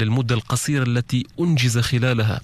للمدة 0.00 0.34
القصيرة 0.34 0.82
التي 0.82 1.26
أنجز 1.40 1.78
خلالها. 1.78 2.40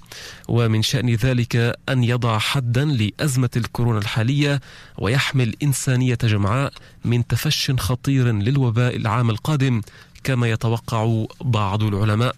ومن 0.48 0.82
شأن 0.82 1.14
ذلك 1.14 1.76
أن 1.88 2.04
يضع 2.04 2.38
حدا 2.38 2.84
لأزمة 2.84 3.50
الكورونا 3.56 3.98
الحالية 3.98 4.60
ويحمي 4.98 5.42
الإنسانية 5.42 6.18
جمعاء 6.22 6.72
من 7.04 7.26
تفش 7.26 7.70
خطير 7.70 8.32
للوباء 8.32 8.96
العام 8.96 9.30
القادم 9.30 9.82
كما 10.24 10.50
يتوقع 10.50 11.24
بعض 11.40 11.82
العلماء. 11.82 12.36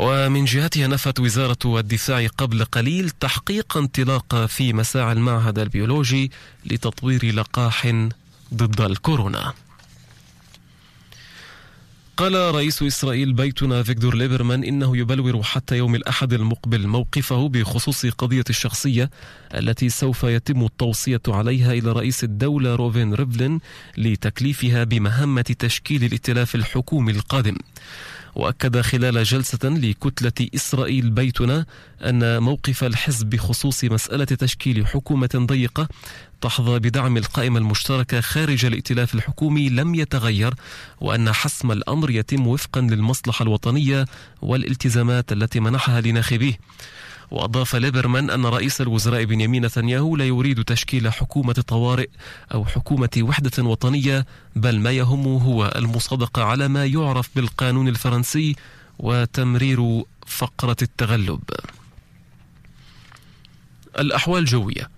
ومن 0.00 0.44
جهتها 0.44 0.86
نفت 0.86 1.20
وزارة 1.20 1.78
الدفاع 1.78 2.26
قبل 2.26 2.64
قليل 2.64 3.10
تحقيق 3.10 3.76
انطلاق 3.76 4.46
في 4.46 4.72
مساع 4.72 5.12
المعهد 5.12 5.58
البيولوجي 5.58 6.30
لتطوير 6.66 7.34
لقاح 7.34 7.86
ضد 8.54 8.80
الكورونا. 8.80 9.52
قال 12.18 12.54
رئيس 12.54 12.82
إسرائيل 12.82 13.32
بيتنا 13.32 13.82
أفيغدور 13.82 14.14
ليبرمان 14.14 14.64
إنه 14.64 14.96
يبلور 14.96 15.42
حتى 15.42 15.76
يوم 15.76 15.94
الأحد 15.94 16.32
المقبل 16.32 16.86
موقفه 16.86 17.48
بخصوص 17.48 18.06
قضية 18.06 18.44
الشخصية 18.50 19.10
التي 19.54 19.88
سوف 19.88 20.24
يتم 20.24 20.64
التوصية 20.64 21.20
عليها 21.28 21.72
إلى 21.72 21.92
رئيس 21.92 22.24
الدولة 22.24 22.74
رؤوفين 22.74 23.14
ريفلين 23.14 23.60
لتكليفها 23.96 24.84
بمهمة 24.84 25.54
تشكيل 25.58 26.04
الائتلاف 26.04 26.54
الحكومي 26.54 27.12
القادم. 27.12 27.56
وأكد 28.38 28.80
خلال 28.80 29.24
جلسة 29.24 29.68
لكتلة 29.68 30.48
إسرائيل 30.54 31.10
بيتنا 31.10 31.66
أن 32.02 32.42
موقف 32.42 32.84
الحزب 32.84 33.30
بخصوص 33.30 33.84
مسألة 33.84 34.24
تشكيل 34.24 34.86
حكومة 34.86 35.30
ضيقة 35.36 35.88
تحظى 36.40 36.78
بدعم 36.78 37.16
القائمة 37.16 37.58
المشتركة 37.58 38.20
خارج 38.20 38.64
الائتلاف 38.64 39.14
الحكومي 39.14 39.68
لم 39.68 39.94
يتغير 39.94 40.54
وأن 41.00 41.32
حسم 41.32 41.72
الأمر 41.72 42.10
يتم 42.10 42.46
وفقا 42.46 42.80
للمصلحة 42.80 43.42
الوطنية 43.42 44.04
والالتزامات 44.42 45.32
التي 45.32 45.60
منحها 45.60 46.00
لناخبيه. 46.00 46.58
وأضاف 47.30 47.76
ليبرمان 47.76 48.30
أن 48.30 48.46
رئيس 48.46 48.80
الوزراء 48.80 49.24
بنيامين 49.24 49.64
نتنياهو 49.64 50.16
لا 50.16 50.24
يريد 50.24 50.64
تشكيل 50.64 51.12
حكومة 51.12 51.52
طوارئ 51.52 52.08
أو 52.54 52.64
حكومة 52.64 53.10
وحدة 53.18 53.62
وطنية 53.62 54.26
بل 54.56 54.80
ما 54.80 54.90
يهمه 54.90 55.42
هو 55.42 55.72
المصادقة 55.76 56.44
على 56.44 56.68
ما 56.68 56.86
يعرف 56.86 57.30
بالقانون 57.36 57.88
الفرنسي 57.88 58.56
وتمرير 58.98 60.02
فقرة 60.26 60.76
التغلب. 60.82 61.42
الأحوال 63.98 64.40
الجوية 64.40 64.90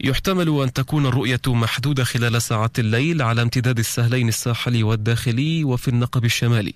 يحتمل 0.00 0.62
أن 0.62 0.72
تكون 0.72 1.06
الرؤية 1.06 1.40
محدودة 1.46 2.04
خلال 2.04 2.42
ساعات 2.42 2.78
الليل 2.78 3.22
على 3.22 3.42
امتداد 3.42 3.78
السهلين 3.78 4.28
الساحلي 4.28 4.82
والداخلي 4.82 5.64
وفي 5.64 5.88
النقب 5.88 6.24
الشمالي 6.24 6.74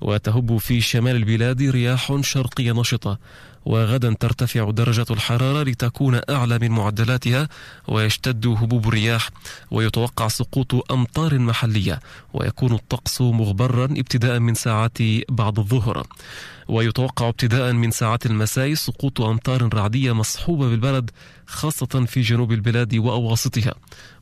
وتهب 0.00 0.56
في 0.56 0.80
شمال 0.80 1.16
البلاد 1.16 1.62
رياح 1.62 2.20
شرقية 2.20 2.72
نشطة 2.72 3.18
وغدا 3.66 4.14
ترتفع 4.20 4.70
درجة 4.70 5.06
الحرارة 5.10 5.62
لتكون 5.62 6.20
أعلى 6.30 6.58
من 6.58 6.70
معدلاتها 6.70 7.48
ويشتد 7.88 8.46
هبوب 8.46 8.88
الرياح 8.88 9.30
ويتوقع 9.70 10.28
سقوط 10.28 10.92
أمطار 10.92 11.38
محلية 11.38 12.00
ويكون 12.34 12.72
الطقس 12.72 13.20
مغبرا 13.20 13.84
ابتداء 13.84 14.38
من 14.38 14.54
ساعات 14.54 14.98
بعد 15.28 15.58
الظهر. 15.58 16.06
ويتوقع 16.68 17.28
ابتداء 17.28 17.72
من 17.72 17.90
ساعات 17.90 18.26
المساء 18.26 18.74
سقوط 18.74 19.20
أمطار 19.20 19.74
رعدية 19.74 20.12
مصحوبة 20.12 20.68
بالبرد 20.68 21.10
خاصة 21.46 22.04
في 22.06 22.20
جنوب 22.20 22.52
البلاد 22.52 22.94
وأواسطها. 22.94 23.74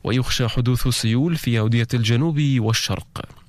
ويخشى 0.03 0.47
حدوث 0.47 0.87
سيول 0.87 1.35
في 1.35 1.59
أودية 1.59 1.87
الجنوب 1.93 2.41
والشرق. 2.57 3.44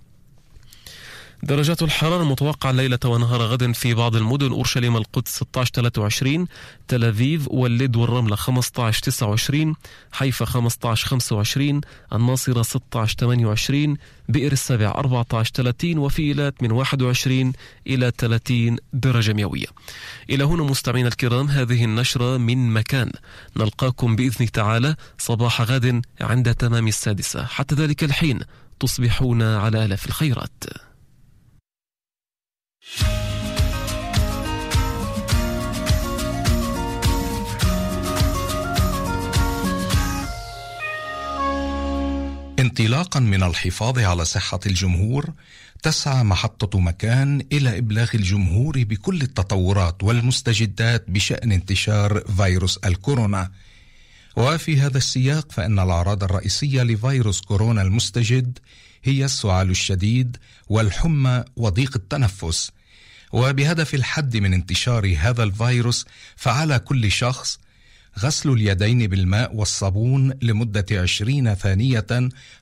درجات 1.43 1.83
الحرارة 1.83 2.23
المتوقعة 2.23 2.73
ليلة 2.73 2.99
ونهار 3.05 3.43
غد 3.43 3.73
في 3.73 3.95
بعض 3.95 4.17
المدن 4.17 4.53
أورشليم 4.53 4.97
القدس 4.97 5.31
16 5.31 5.71
23 5.75 6.47
تل 6.89 7.05
أبيب 7.05 7.43
واللد 7.51 7.97
والرملة 7.97 8.37
15 8.37 9.03
29 9.03 9.75
حيفا 10.13 10.45
15 10.45 11.09
25 11.09 11.81
الناصرة 12.13 12.63
16 12.63 13.17
28 13.19 13.97
بئر 14.29 14.53
السبع 14.53 14.91
14 14.91 15.53
30 15.55 15.99
وفي 15.99 16.23
إيلات 16.23 16.63
من 16.63 16.73
21 16.73 17.53
إلى 17.87 18.13
30 18.19 18.77
درجة 18.93 19.33
مئوية. 19.33 19.67
إلى 20.31 20.45
هنا 20.45 20.63
مستمعينا 20.63 21.09
الكرام 21.09 21.49
هذه 21.49 21.85
النشرة 21.85 22.37
من 22.37 22.71
مكان. 22.71 23.11
نلقاكم 23.57 24.17
بإذن 24.17 24.51
تعالى 24.51 24.97
صباح 25.19 25.63
غد 25.63 26.03
عند 26.21 26.55
تمام 26.55 26.89
السادسة. 26.89 27.45
حتى 27.45 27.75
ذلك 27.75 28.05
الحين 28.05 28.41
تصبحون 28.81 29.43
على 29.43 29.85
آلاف 29.85 30.07
الخيرات. 30.07 30.65
انطلاقا 42.59 43.21
من 43.21 43.43
الحفاظ 43.43 43.99
على 43.99 44.25
صحة 44.25 44.61
الجمهور 44.67 45.33
تسعى 45.83 46.25
محطة 46.25 46.81
مكان 46.81 47.47
إلى 47.53 47.79
إبلاغ 47.79 48.11
الجمهور 48.15 48.85
بكل 48.85 49.23
التطورات 49.23 50.05
والمستجدات 50.05 51.05
بشأن 51.11 51.53
انتشار 51.53 52.21
فيروس 52.37 52.77
الكورونا. 52.77 53.51
وفي 54.37 54.81
هذا 54.81 54.99
السياق 54.99 55.53
فإن 55.53 55.79
الأعراض 55.79 56.25
الرئيسية 56.25 56.83
لفيروس 56.83 57.41
كورونا 57.41 57.83
المستجد 57.83 58.59
هي 59.05 59.25
السعال 59.25 59.71
الشديد 59.71 60.37
والحمى 60.69 61.45
وضيق 61.57 61.97
التنفس. 61.97 62.71
وبهدف 63.33 63.95
الحد 63.95 64.37
من 64.37 64.55
انتشار 64.55 65.17
هذا 65.19 65.43
الفيروس 65.43 66.07
فعلى 66.37 66.79
كل 66.79 67.11
شخص 67.13 67.59
غسل 68.19 68.51
اليدين 68.51 69.07
بالماء 69.07 69.55
والصابون 69.55 70.33
لمدة 70.43 70.87
عشرين 70.91 71.55
ثانية 71.55 72.07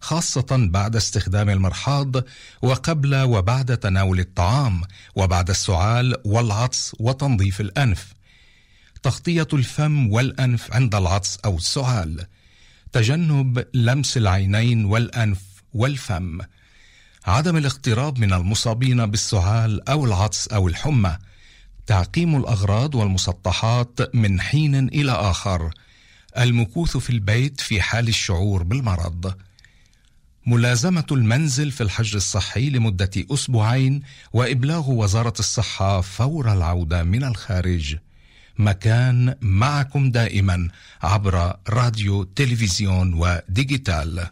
خاصة 0.01 0.47
بعد 0.51 0.97
استخدام 0.97 1.51
المرحاض 1.51 2.17
وقبل 2.63 3.17
وبعد 3.17 3.77
تناول 3.77 4.21
الطعام 4.21 4.83
وبعد 5.15 5.51
السعال 5.51 6.17
والعطس 6.25 6.93
وتنظيف 7.01 7.61
الأنف. 7.61 8.15
تغطية 9.03 9.49
الفم 9.53 10.13
والأنف 10.13 10.73
عند 10.73 10.95
العطس 10.95 11.39
أو 11.45 11.57
السعال. 11.57 12.27
تجنب 12.93 13.67
لمس 13.75 14.17
العينين 14.17 14.85
والأنف 14.85 15.41
والفم. 15.75 16.41
عدم 17.27 17.57
الاقتراب 17.57 18.19
من 18.19 18.33
المصابين 18.33 19.07
بالسعال 19.07 19.89
أو 19.89 20.05
العطس 20.05 20.49
أو 20.49 20.69
الحمى. 20.69 21.17
تعقيم 21.87 22.37
الأغراض 22.37 22.95
والمسطحات 22.95 24.15
من 24.15 24.41
حين 24.41 24.89
إلى 24.89 25.13
آخر. 25.13 25.71
المكوث 26.39 26.97
في 26.97 27.11
البيت 27.11 27.61
في 27.61 27.83
حال 27.83 28.09
الشعور 28.09 28.63
بالمرض. 28.63 29.35
ملازمة 30.47 31.07
المنزل 31.11 31.71
في 31.71 31.83
الحجر 31.83 32.17
الصحي 32.17 32.71
لمدة 32.71 33.11
أسبوعين 33.17 34.03
وإبلاغ 34.33 34.91
وزارة 34.91 35.35
الصحة 35.39 36.01
فور 36.01 36.53
العودة 36.53 37.03
من 37.03 37.25
الخارج. 37.25 37.97
مكان 38.59 39.35
معكم 39.41 40.11
دائما 40.11 40.69
عبر 41.03 41.57
راديو 41.69 42.25
تلفزيون 42.25 43.15
و 43.15 43.29
digital 43.29 44.27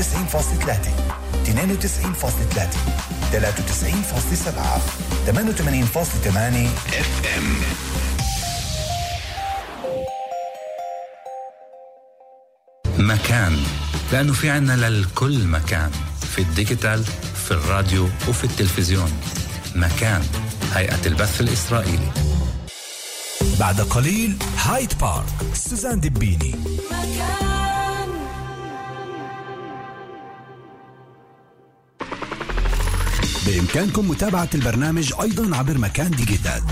92.3 0.00 0.04
92.3 1.44 2.76
93.7 3.32 3.36
88.8 5.26 6.68
FM 6.94 7.56
مكان. 12.98 13.58
لأنه 14.12 14.32
في 14.32 14.50
عنا 14.50 14.72
للكل 14.72 15.46
مكان. 15.46 15.90
في 16.20 16.42
ال 16.42 16.50
digital 16.50 17.04
في 17.44 17.50
الراديو 17.50 18.08
وفي 18.28 18.44
التلفزيون. 18.44 19.12
مكان. 19.74 20.22
هيئة 20.74 21.06
البث 21.06 21.40
الإسرائيلي. 21.40 22.10
بعد 23.58 23.80
قليل 23.80 24.36
هايد 24.56 24.98
بارك 24.98 25.26
سوزان 25.54 26.00
دبيني 26.00 26.54
مكان. 26.90 27.59
بإمكانكم 33.50 34.08
متابعة 34.08 34.48
البرنامج 34.54 35.12
أيضا 35.22 35.56
عبر 35.56 35.78
مكان 35.78 36.10
digital. 36.10 36.62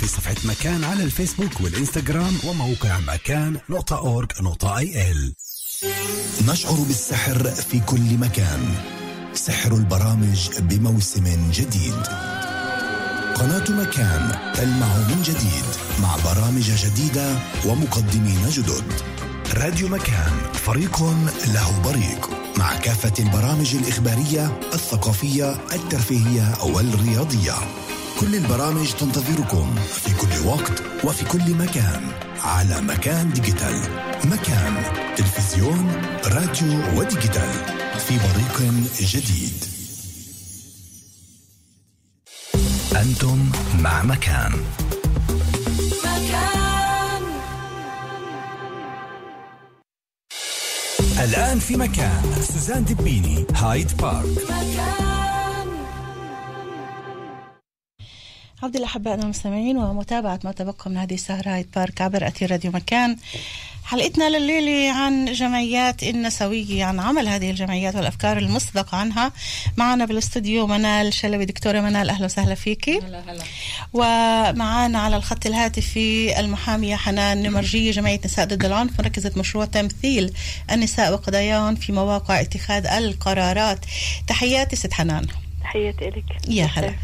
في 0.00 0.06
صفحة 0.06 0.34
مكان 0.44 0.84
على 0.84 1.04
الفيسبوك 1.04 1.60
والإنستغرام 1.60 2.38
وموقع 2.44 3.00
مكان 3.00 3.56
نقطة 3.70 3.98
org 3.98 4.28
نقطة 4.40 4.78
IL. 4.78 5.34
نشعر 6.48 6.74
بالسحر 6.74 7.44
في 7.44 7.80
كل 7.80 8.18
مكان. 8.18 8.74
سحر 9.34 9.74
البرامج 9.74 10.50
بموسم 10.58 11.50
جديد. 11.52 12.06
قناة 13.34 13.70
مكان 13.70 14.52
تلمع 14.54 14.96
من 14.96 15.22
جديد 15.22 15.64
مع 16.02 16.16
برامج 16.24 16.70
جديدة 16.70 17.38
ومقدمين 17.66 18.48
جدد. 18.50 18.84
راديو 19.54 19.88
مكان 19.88 20.32
فريق 20.52 21.02
له 21.46 21.80
بريق. 21.84 22.45
مع 22.58 22.76
كافة 22.76 23.12
البرامج 23.18 23.74
الإخبارية 23.76 24.60
الثقافية 24.74 25.52
الترفيهية 25.72 26.54
والرياضية 26.64 27.52
كل 28.20 28.34
البرامج 28.34 28.92
تنتظركم 28.92 29.74
في 29.74 30.14
كل 30.14 30.46
وقت 30.46 30.82
وفي 31.04 31.24
كل 31.24 31.54
مكان 31.54 32.02
على 32.40 32.80
مكان 32.80 33.32
digital. 33.32 33.80
مكان 34.24 34.82
تلفزيون 35.16 35.92
راديو 36.26 36.98
و 36.98 37.04
digital. 37.04 37.52
في 37.98 38.18
بريق 38.18 38.72
جديد. 39.00 39.64
أنتم 42.96 43.50
مع 43.80 44.02
مكان. 44.02 44.52
الآن 51.24 51.58
في 51.58 51.76
مكان. 51.76 52.22
سوزان 52.40 52.84
دبيني 52.84 53.46
هايد 53.54 53.96
بارك. 53.96 54.38
عبد 58.62 58.76
الله 58.76 58.88
المستمعين 59.22 59.76
ومتابعة 59.76 60.40
ما 60.44 60.52
تبقى 60.52 60.90
من 60.90 60.96
هذه 60.96 61.14
السهرة 61.14 61.48
هايد 61.48 61.66
بارك 61.76 62.00
عبر 62.00 62.26
أثير 62.26 62.50
راديو 62.50 62.70
مكان. 62.70 63.16
حلقتنا 63.86 64.38
لليلة 64.38 64.92
عن 64.92 65.32
جمعيات 65.32 66.02
النسوية 66.02 66.84
عن 66.84 67.00
عمل 67.00 67.28
هذه 67.28 67.50
الجمعيات 67.50 67.94
والأفكار 67.94 68.38
المسبقة 68.38 68.96
عنها. 68.96 69.32
معنا 69.76 70.04
بالاستوديو 70.04 70.66
منال 70.66 71.12
شلبي. 71.12 71.44
دكتورة 71.44 71.80
منال 71.80 72.10
أهلا 72.10 72.24
وسهلا 72.24 72.54
فيكي 72.54 72.98
هلا 72.98 73.22
هلا 73.30 73.42
ومعانا 73.92 74.98
على 74.98 75.16
الخط 75.16 75.46
الهاتفي 75.46 76.40
المحامية 76.40 76.96
حنان 76.96 77.42
نمرجية 77.42 77.90
جمعية 77.90 78.20
نساء 78.24 78.46
ضد 78.46 78.64
العنف. 78.64 79.00
مركزة 79.00 79.32
مشروع 79.36 79.64
تمثيل 79.64 80.32
النساء 80.72 81.12
وقضاياهم 81.12 81.74
في 81.74 81.92
مواقع 81.92 82.40
اتخاذ 82.40 82.86
القرارات. 82.86 83.78
تحياتي 84.26 84.76
ست 84.76 84.92
حنان. 84.92 85.26
تحياتي 85.76 86.18
لك 86.18 86.24
يا 86.48 86.64
هلا. 86.64 86.94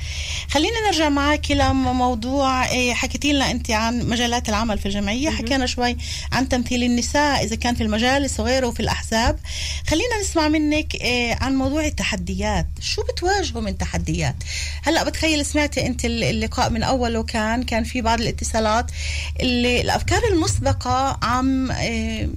خلينا 0.51 0.87
نرجع 0.87 1.09
معك 1.09 1.51
لموضوع 1.51 2.69
إيه، 2.71 2.95
حكيتي 2.95 3.33
لنا 3.33 3.51
أنت 3.51 3.71
عن 3.71 4.09
مجالات 4.09 4.49
العمل 4.49 4.79
في 4.79 4.87
الجمعية 4.87 5.31
حكينا 5.31 5.67
شوي 5.67 5.97
عن 6.33 6.49
تمثيل 6.49 6.83
النساء 6.83 7.45
إذا 7.45 7.57
كان 7.57 7.75
في 7.75 7.83
المجالس 7.83 8.41
وغيره 8.41 8.67
وفي 8.67 8.81
الأحزاب. 8.81 9.39
خلينا 9.87 10.21
نسمع 10.21 10.49
منك 10.49 10.95
إيه، 10.95 11.39
عن 11.41 11.55
موضوع 11.55 11.85
التحديات. 11.85 12.67
شو 12.81 13.03
بتواجهوا 13.03 13.63
من 13.63 13.79
تحديات؟ 13.79 14.37
هلا 14.83 15.05
بتخيل 15.05 15.47
سمعتي 15.47 15.87
أنت 15.87 16.05
اللقاء 16.05 16.71
من 16.71 16.83
أوله 16.83 17.23
كان 17.23 17.63
كان 17.63 17.85
في 17.85 18.01
بعض 18.01 18.21
الاتصالات 18.21 18.91
اللي 19.41 19.81
الأفكار 19.81 20.23
المسبقة 20.33 21.19
عم 21.23 21.71
إيه، 21.71 22.29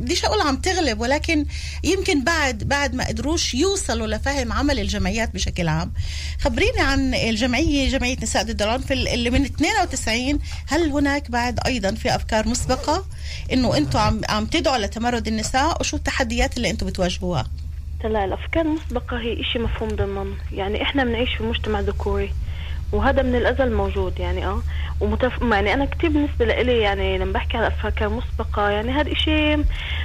بديش 0.00 0.24
أقول 0.24 0.40
عم 0.40 0.56
تغلب 0.56 1.00
ولكن 1.00 1.46
يمكن 1.84 2.24
بعد 2.24 2.64
بعد 2.64 2.94
ما 2.94 3.06
قدروش 3.08 3.54
يوصلوا 3.54 4.06
لفهم 4.06 4.52
عمل 4.52 4.80
الجمعيات 4.80 5.34
بشكل 5.34 5.68
عام. 5.68 5.92
خبريني 6.40 6.80
عن 6.80 7.14
الجمعية 7.14 7.88
جمعية 7.88 8.16
نساء 8.22 8.42
ضد 8.42 8.62
العنف 8.62 8.92
اللي 8.92 9.30
من 9.30 9.44
92 9.44 10.38
هل 10.68 10.90
هناك 10.90 11.30
بعد 11.30 11.60
أيضا 11.66 11.94
في 11.94 12.14
أفكار 12.14 12.48
مسبقة 12.48 13.04
إنه 13.52 13.76
أنتم 13.76 13.98
عم 13.98 14.20
عم 14.28 14.46
تدعوا 14.46 14.78
لتمرد 14.78 15.28
النساء؟ 15.28 15.80
وشو 15.80 15.96
التحديات 15.96 16.56
اللي 16.56 16.70
أنتم 16.70 16.86
بتواجهوها؟ 16.86 17.46
هلا 18.04 18.24
الأفكار 18.24 18.66
المسبقة 18.66 19.20
هي 19.20 19.40
إشي 19.40 19.58
مفهوم 19.58 19.88
ضمن. 19.88 20.34
يعني 20.52 20.82
إحنا 20.82 21.04
بنعيش 21.04 21.34
في 21.38 21.42
مجتمع 21.42 21.80
ذكوري. 21.80 22.32
وهذا 22.92 23.22
من 23.22 23.34
الأزل 23.34 23.72
موجود 23.74 24.20
يعني 24.20 24.46
آه. 24.46 24.62
ومتف... 25.00 25.42
يعني 25.42 25.74
أنا 25.74 25.84
كثير 25.84 26.10
بالنسبة 26.10 26.44
لي 26.44 26.78
يعني 26.78 27.18
لما 27.18 27.32
بحكي 27.32 27.56
على 27.56 27.66
أفكار 27.66 28.08
مسبقه 28.08 28.70
يعني 28.70 28.92
هذا 28.92 29.14
شيء 29.14 29.64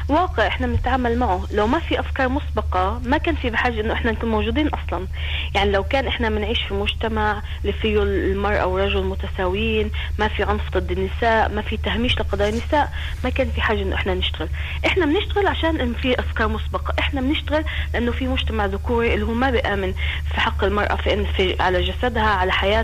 واقع 0.10 0.48
إحنا 0.48 0.68
بنتعامل 0.68 1.18
معه. 1.18 1.44
لو 1.52 1.68
ما 1.68 1.80
في 1.80 2.00
أفكار 2.00 2.30
مسبقة 2.30 3.02
ما 3.06 3.18
كان 3.18 3.36
في 3.36 3.50
بحاجة 3.50 3.82
إنه 3.82 3.94
إحنا 3.94 4.12
نكون 4.12 4.30
موجودين 4.30 4.68
أصلا. 4.68 5.08
يعني 5.56 5.72
لو 5.72 5.84
كان 5.84 6.08
إحنا 6.08 6.30
بنعيش 6.30 6.62
في 6.64 6.74
مجتمع 6.74 7.42
اللي 7.62 7.74
فيه 7.74 8.04
المراه 8.04 8.66
والرجل 8.66 9.04
متساويين 9.04 9.92
ما 10.20 10.28
في 10.28 10.44
عنف 10.44 10.78
ضد 10.78 10.92
النساء 10.92 11.52
ما 11.52 11.62
في 11.62 11.78
تهميش 11.78 12.20
لقضايا 12.20 12.50
النساء 12.50 12.92
ما 13.24 13.30
كان 13.30 13.50
في 13.50 13.62
حاجة 13.62 13.81
إنه 13.81 13.96
إحنا 13.96 14.14
نشتغل. 14.14 14.50
إحنا 14.86 15.06
بنشتغل 15.06 15.48
عشان 15.48 15.80
إن 15.80 15.94
في 15.94 16.20
أفكار 16.20 16.48
مسبقة. 16.48 16.94
إحنا 17.00 17.22
بنشتغل 17.22 17.64
لأنه 17.94 18.12
في 18.12 18.28
مجتمع 18.28 18.66
ذكوري 18.66 19.14
اللي 19.14 19.26
هو 19.26 19.34
ما 19.34 19.50
بيأمن 19.50 19.94
في 20.34 20.40
حق 20.42 20.64
المرأة 20.64 20.96
في 20.96 21.26
في 21.26 21.56
على 21.62 21.81
جسدها 21.81 22.28
على 22.30 22.52
حياتها. 22.52 22.75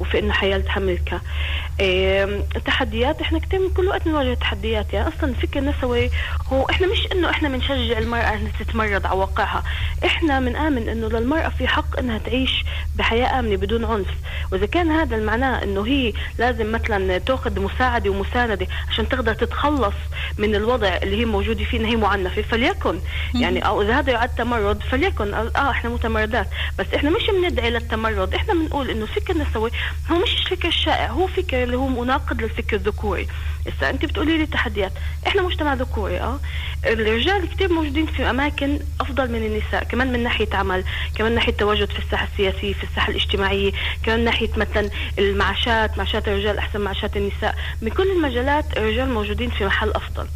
وفي 0.00 0.18
إنه 0.18 0.32
حياة 0.32 0.58
تحملك 0.58 1.20
إيه 1.80 2.24
التحديات 2.56 3.20
إحنا 3.20 3.38
كتير 3.38 3.68
كل 3.76 3.88
وقت 3.88 4.04
بنواجه 4.04 4.34
تحديات. 4.34 4.92
يعني 4.92 5.08
أصلا 5.08 5.30
الفكر 5.30 5.58
النسوي 5.58 6.10
هو 6.52 6.66
إحنا 6.70 6.86
مش 6.86 7.08
إنه 7.12 7.30
إحنا 7.30 7.48
بنشجع 7.48 7.98
المرأة 7.98 8.34
إنها 8.34 8.52
تتمرد 8.60 9.06
على 9.06 9.18
واقعها. 9.18 9.62
إحنا 10.04 10.40
بنآمن 10.40 10.88
إنه 10.88 11.08
للمرأة 11.08 11.48
في 11.48 11.68
حق 11.68 11.98
إنها 11.98 12.18
تعيش 12.18 12.64
بحياة 12.96 13.38
آمنة 13.38 13.56
بدون 13.56 13.84
عنف. 13.84 14.08
وإذا 14.52 14.66
كان 14.66 14.90
هذا 14.90 15.16
معناه 15.16 15.62
إنه 15.62 15.86
هي 15.86 16.12
لازم 16.38 16.72
مثلا 16.72 17.18
تأخذ 17.18 17.60
مساعدة 17.60 18.10
ومساندة 18.10 18.66
عشان 18.88 19.08
تقدر 19.08 19.34
تتخلص 19.34 19.94
من 20.38 20.54
الوضع 20.54 20.88
اللي 21.02 21.20
هي 21.20 21.24
موجودة 21.24 21.64
فيه 21.64 21.86
هي 21.86 21.96
معنفة 21.96 22.42
فليكن. 22.42 23.00
يعني 23.34 23.66
أو 23.66 23.82
إذا 23.82 23.98
هذا 23.98 24.12
يعد 24.12 24.28
تمرد 24.34 24.82
فليكن. 24.82 25.34
آه 25.34 25.70
إحنا 25.70 25.90
متمردات 25.90 26.46
بس 26.78 26.86
إحنا 26.94 27.10
مش 27.10 27.30
بندعي 27.42 27.70
للتمرد 27.70 28.34
إحنا 28.34 28.54
بنقول 28.54 28.90
إنه 28.90 29.06
الفكر 29.20 29.34
النسوي 29.42 29.70
هو 30.10 30.18
مش 30.18 30.36
الفكر 30.36 30.68
الشائع 30.68 31.06
هو 31.10 31.26
فكر 31.26 31.62
اللي 31.62 31.76
هو 31.76 31.88
مناقض 31.88 32.42
للفكر 32.42 32.76
الذكوري. 32.76 33.28
هسه 33.66 33.90
أنت 33.90 34.04
بتقولي 34.04 34.38
لي 34.38 34.46
تحديات. 34.46 34.92
إحنا 35.26 35.42
مجتمع 35.42 35.74
ذكوري 35.74 36.20
آه. 36.20 36.40
الرجال 36.86 37.48
كثير 37.50 37.72
موجودين 37.72 38.06
في 38.06 38.30
أماكن 38.30 38.78
أفضل 39.00 39.30
من 39.32 39.42
النساء 39.46 39.84
كمان 39.84 40.12
من 40.12 40.22
ناحية 40.22 40.48
عمل 40.52 40.84
كمان 41.14 41.30
من 41.30 41.34
ناحية 41.36 41.52
تواجد 41.52 41.90
في 41.90 41.98
الساحة 41.98 42.28
السياسية 42.32 42.72
في 42.72 42.84
الساحة 42.84 43.10
الاجتماعية 43.10 43.72
كمان 44.02 44.18
من 44.18 44.24
ناحية 44.24 44.50
مثلا 44.56 44.90
المعاشات 45.18 45.98
معاشات 45.98 46.28
الرجال 46.28 46.58
أحسن 46.58 46.80
معاشات 46.80 47.16
النساء. 47.16 47.54
من 47.82 47.90
كل 47.90 48.10
المجالات 48.10 48.76
الرجال 48.76 49.08
موجودين 49.10 49.50
في 49.50 49.66
محل 49.66 49.90
أفضل. 49.90 50.26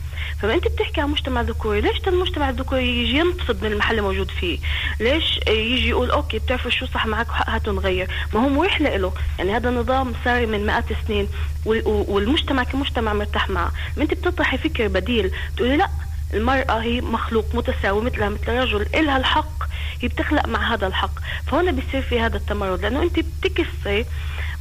فما 0.43 0.55
انت 0.55 0.69
بتحكي 0.69 1.01
عن 1.01 1.09
مجتمع 1.09 1.41
ذكوري 1.41 1.81
ليش 1.81 2.01
المجتمع 2.07 2.51
الذكوري 2.51 3.01
يجي 3.01 3.19
ينتفض 3.19 3.65
من 3.65 3.73
المحل 3.73 3.91
اللي 3.91 4.03
موجود 4.03 4.31
فيه؟ 4.31 4.59
ليش 5.01 5.41
يجي 5.49 5.89
يقول 5.89 6.11
أوكي 6.11 6.39
بتعرفوا 6.39 6.71
شو 6.71 6.87
صح 6.87 7.07
معك 7.07 7.29
وحق 7.29 7.51
هاتوا 7.51 7.73
نغير؟ 7.73 8.11
ما 8.35 8.41
هو 8.41 8.49
مريح 8.49 8.81
له. 8.81 9.13
يعني 9.39 9.57
هذا 9.57 9.71
نظام 9.71 10.13
صار 10.25 10.47
من 10.47 10.67
مئات 10.67 10.85
السنين 10.91 11.29
والمجتمع 11.67 12.63
كمجتمع 12.63 13.13
مرتاح 13.13 13.51
معه. 13.51 13.73
ما 13.97 14.03
انت 14.03 14.15
بتطرحي 14.15 14.59
فكر 14.59 14.89
بديل. 14.89 15.31
تقولي 15.57 15.77
لا 15.77 15.89
المرأة 16.35 16.83
هي 16.83 17.01
مخلوق 17.01 17.55
متساوي 17.55 18.03
مثلها 18.03 18.29
مثل 18.29 18.49
الرجل 18.49 18.87
إلها 18.95 19.17
الحق. 19.17 19.65
هي 20.01 20.09
بتخلق 20.09 20.49
مع 20.49 20.75
هذا 20.75 20.87
الحق. 20.87 21.19
فهنا 21.47 21.71
بيصير 21.71 22.03
في 22.03 22.21
هذا 22.21 22.37
التمرد. 22.37 22.81
لأنه 22.83 23.03
أنت 23.03 23.21
بتكسري 23.21 24.07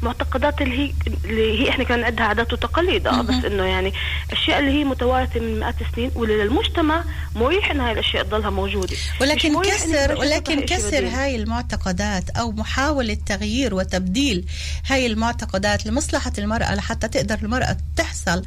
معتقدات 0.03 0.61
اللي 0.61 0.77
هي 0.79 0.93
اللي 1.25 1.59
هي 1.59 1.69
إحنا 1.69 1.83
كان 1.83 1.99
نعدها 1.99 2.25
عادات 2.25 2.53
وتقاليد 2.53 3.07
آه 3.07 3.21
بس 3.21 3.45
إنه 3.45 3.63
يعني 3.63 3.93
أشياء 4.31 4.59
اللي 4.59 4.71
هي 4.71 4.83
متوارثه 4.83 5.39
من 5.39 5.59
مئات 5.59 5.75
السنين 5.81 6.11
واللي 6.15 6.43
للمجتمع 6.43 7.03
مريح 7.35 7.71
ان 7.71 7.79
هاي 7.79 7.91
الأشياء 7.91 8.23
تضلها 8.23 8.49
موجودة. 8.49 8.95
ولكن 9.21 9.61
كسر 9.61 10.15
ولكن 10.19 10.61
كسر 10.65 11.07
هاي 11.07 11.35
المعتقدات 11.35 12.29
أو 12.29 12.51
محاولة 12.51 13.17
تغيير 13.25 13.75
وتبديل 13.75 14.45
هاي 14.87 15.05
المعتقدات 15.05 15.85
لمصلحة 15.85 16.31
المرأة 16.37 16.75
لحتى 16.75 17.07
تقدر 17.07 17.37
المرأة 17.43 17.77
تحصل 17.97 18.43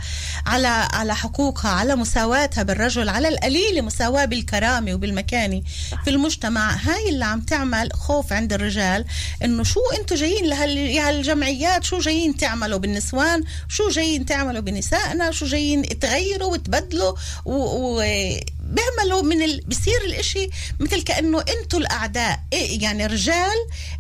على 0.46 0.68
على 0.92 1.14
حقوقها 1.14 1.70
على 1.70 1.96
مساواتها 1.96 2.62
بالرجل 2.62 3.08
على 3.08 3.28
القليله 3.28 3.80
مساواة 3.82 4.25
بالكرامة 4.25 4.94
وبالمكانة 4.94 5.62
في 6.04 6.10
المجتمع. 6.10 6.70
هاي 6.75 7.08
اللي 7.08 7.25
عم 7.25 7.40
تعمل 7.40 7.92
خوف 7.92 8.32
عند 8.32 8.52
الرجال 8.52 9.04
إنه 9.44 9.62
شو 9.62 9.80
أنتم 10.00 10.16
جايين 10.16 10.46
لهالجمع 10.46 11.45
الجمعيات 11.46 11.84
شو 11.84 11.98
جايين 11.98 12.36
تعملوا 12.36 12.78
بالنسوان 12.78 13.44
شو 13.68 13.88
جايين 13.88 14.26
تعملوا 14.26 14.60
بنسائنا 14.60 15.30
شو 15.30 15.46
جايين 15.46 15.98
تغيروا 15.98 16.52
وتبدلوا 16.52 17.12
وبيعملوا 17.44 19.22
من 19.22 19.42
ال... 19.42 19.60
بصير 19.66 20.00
الإشي 20.06 20.48
مثل 20.80 21.02
كأنه 21.02 21.38
أنتوا 21.40 21.78
الأعداء 21.78 22.40
إيه 22.52 22.82
يعني 22.82 23.06
رجال 23.06 23.56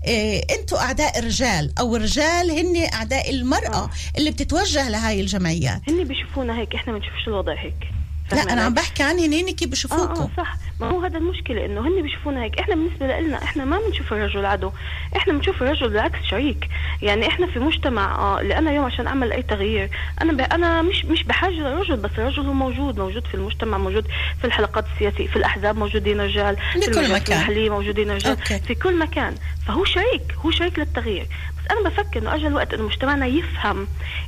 إيه 0.06 0.42
أنتوا 0.58 0.78
أعداء 0.78 1.18
الرجال 1.18 1.72
أو 1.78 1.96
الرجال 1.96 2.50
هن 2.50 2.88
أعداء 2.94 3.30
المرأة 3.30 3.84
آه. 3.84 3.90
اللي 4.18 4.30
بتتوجه 4.30 4.88
لهاي 4.88 5.20
الجمعيات 5.20 5.80
هن 5.88 6.04
بيشوفونا 6.04 6.58
هيك 6.58 6.74
إحنا 6.74 6.92
ما 6.92 6.98
بنشوفش 6.98 7.28
الوضع 7.28 7.52
هيك 7.52 7.95
لا 8.32 8.52
أنا 8.52 8.62
عم؟ 8.62 8.74
بحكي 8.74 9.02
عن 9.02 9.18
هنين 9.18 9.50
كيف 9.50 9.68
آه 9.68 9.70
بشوفوكم 9.70 10.20
آه 10.22 10.30
صح. 10.36 10.56
ما 10.80 10.90
هو 10.90 11.00
هذا 11.00 11.18
المشكلة 11.18 11.64
إنه 11.64 11.80
هن 11.80 12.02
بيشوفونا 12.02 12.42
هيك. 12.42 12.60
إحنا 12.60 12.74
بالنسبة 12.74 13.20
لنا 13.20 13.42
إحنا 13.42 13.64
ما 13.64 13.78
بنشوف 13.88 14.12
الرجل 14.12 14.46
عدو. 14.46 14.70
إحنا 15.16 15.32
بنشوف 15.32 15.62
الرجل 15.62 15.88
بالعكس 15.88 16.18
شريك. 16.30 16.68
يعني 17.02 17.28
إحنا 17.28 17.46
في 17.46 17.58
مجتمع 17.58 18.14
آه 18.14 18.40
اللي 18.40 18.58
أنا 18.58 18.70
اليوم 18.70 18.84
عشان 18.84 19.06
أعمل 19.06 19.32
أي 19.32 19.42
تغيير 19.42 19.90
أنا 20.22 20.32
ب... 20.32 20.40
أنا 20.40 20.82
مش 20.82 21.04
مش 21.04 21.22
بحاجة 21.22 21.52
للرجل 21.52 21.96
بس 21.96 22.10
الرجل 22.18 22.42
هو 22.42 22.52
موجود 22.52 22.98
موجود 22.98 23.26
في 23.26 23.34
المجتمع 23.34 23.78
موجود 23.78 24.06
في 24.40 24.44
الحلقات 24.46 24.84
السياسية 24.94 25.26
في 25.26 25.36
الأحزاب 25.36 25.76
موجودين 25.78 26.20
رجال 26.20 26.56
في 26.72 26.76
المجالات 26.88 27.22
مكان. 27.22 27.36
المحلية 27.38 27.70
موجودين 27.70 28.10
رجال. 28.10 28.30
أوكي. 28.30 28.58
في 28.58 28.74
كل 28.74 28.98
مكان. 28.98 29.34
فهو 29.66 29.84
شريك 29.84 30.34
هو 30.44 30.50
شريك 30.50 30.78
للتغيير. 30.78 31.26
أنا 31.70 31.88
بفكر 31.88 32.20
إنه 32.20 32.34
اجى 32.34 32.46
الوقت 32.46 32.74
إنه 32.74 32.82
مجتمعنا 32.82 33.26
يفهم 33.26 33.86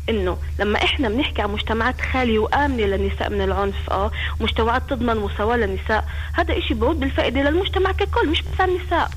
إنه 0.09 0.39
لما 0.59 0.85
إحنا 0.85 1.09
بنحكي 1.09 1.43
عن 1.43 1.51
مجتمعات 1.51 2.01
خالية 2.01 2.39
وآمنة 2.39 2.83
للنساء 2.87 3.31
من 3.31 3.41
العنف 3.43 3.91
آه 3.91 4.11
مجتمعات 4.41 4.83
تضمن 4.91 5.17
مساواه 5.17 5.57
للنساء 5.57 6.05
هذا 6.33 6.59
إشي 6.59 6.75
بيعود 6.75 7.01
بالفائدة 7.01 7.43
للمجتمع 7.43 7.93
ككل 7.93 8.29
مش 8.29 8.43
بس 8.43 8.61
النساء 8.61 9.11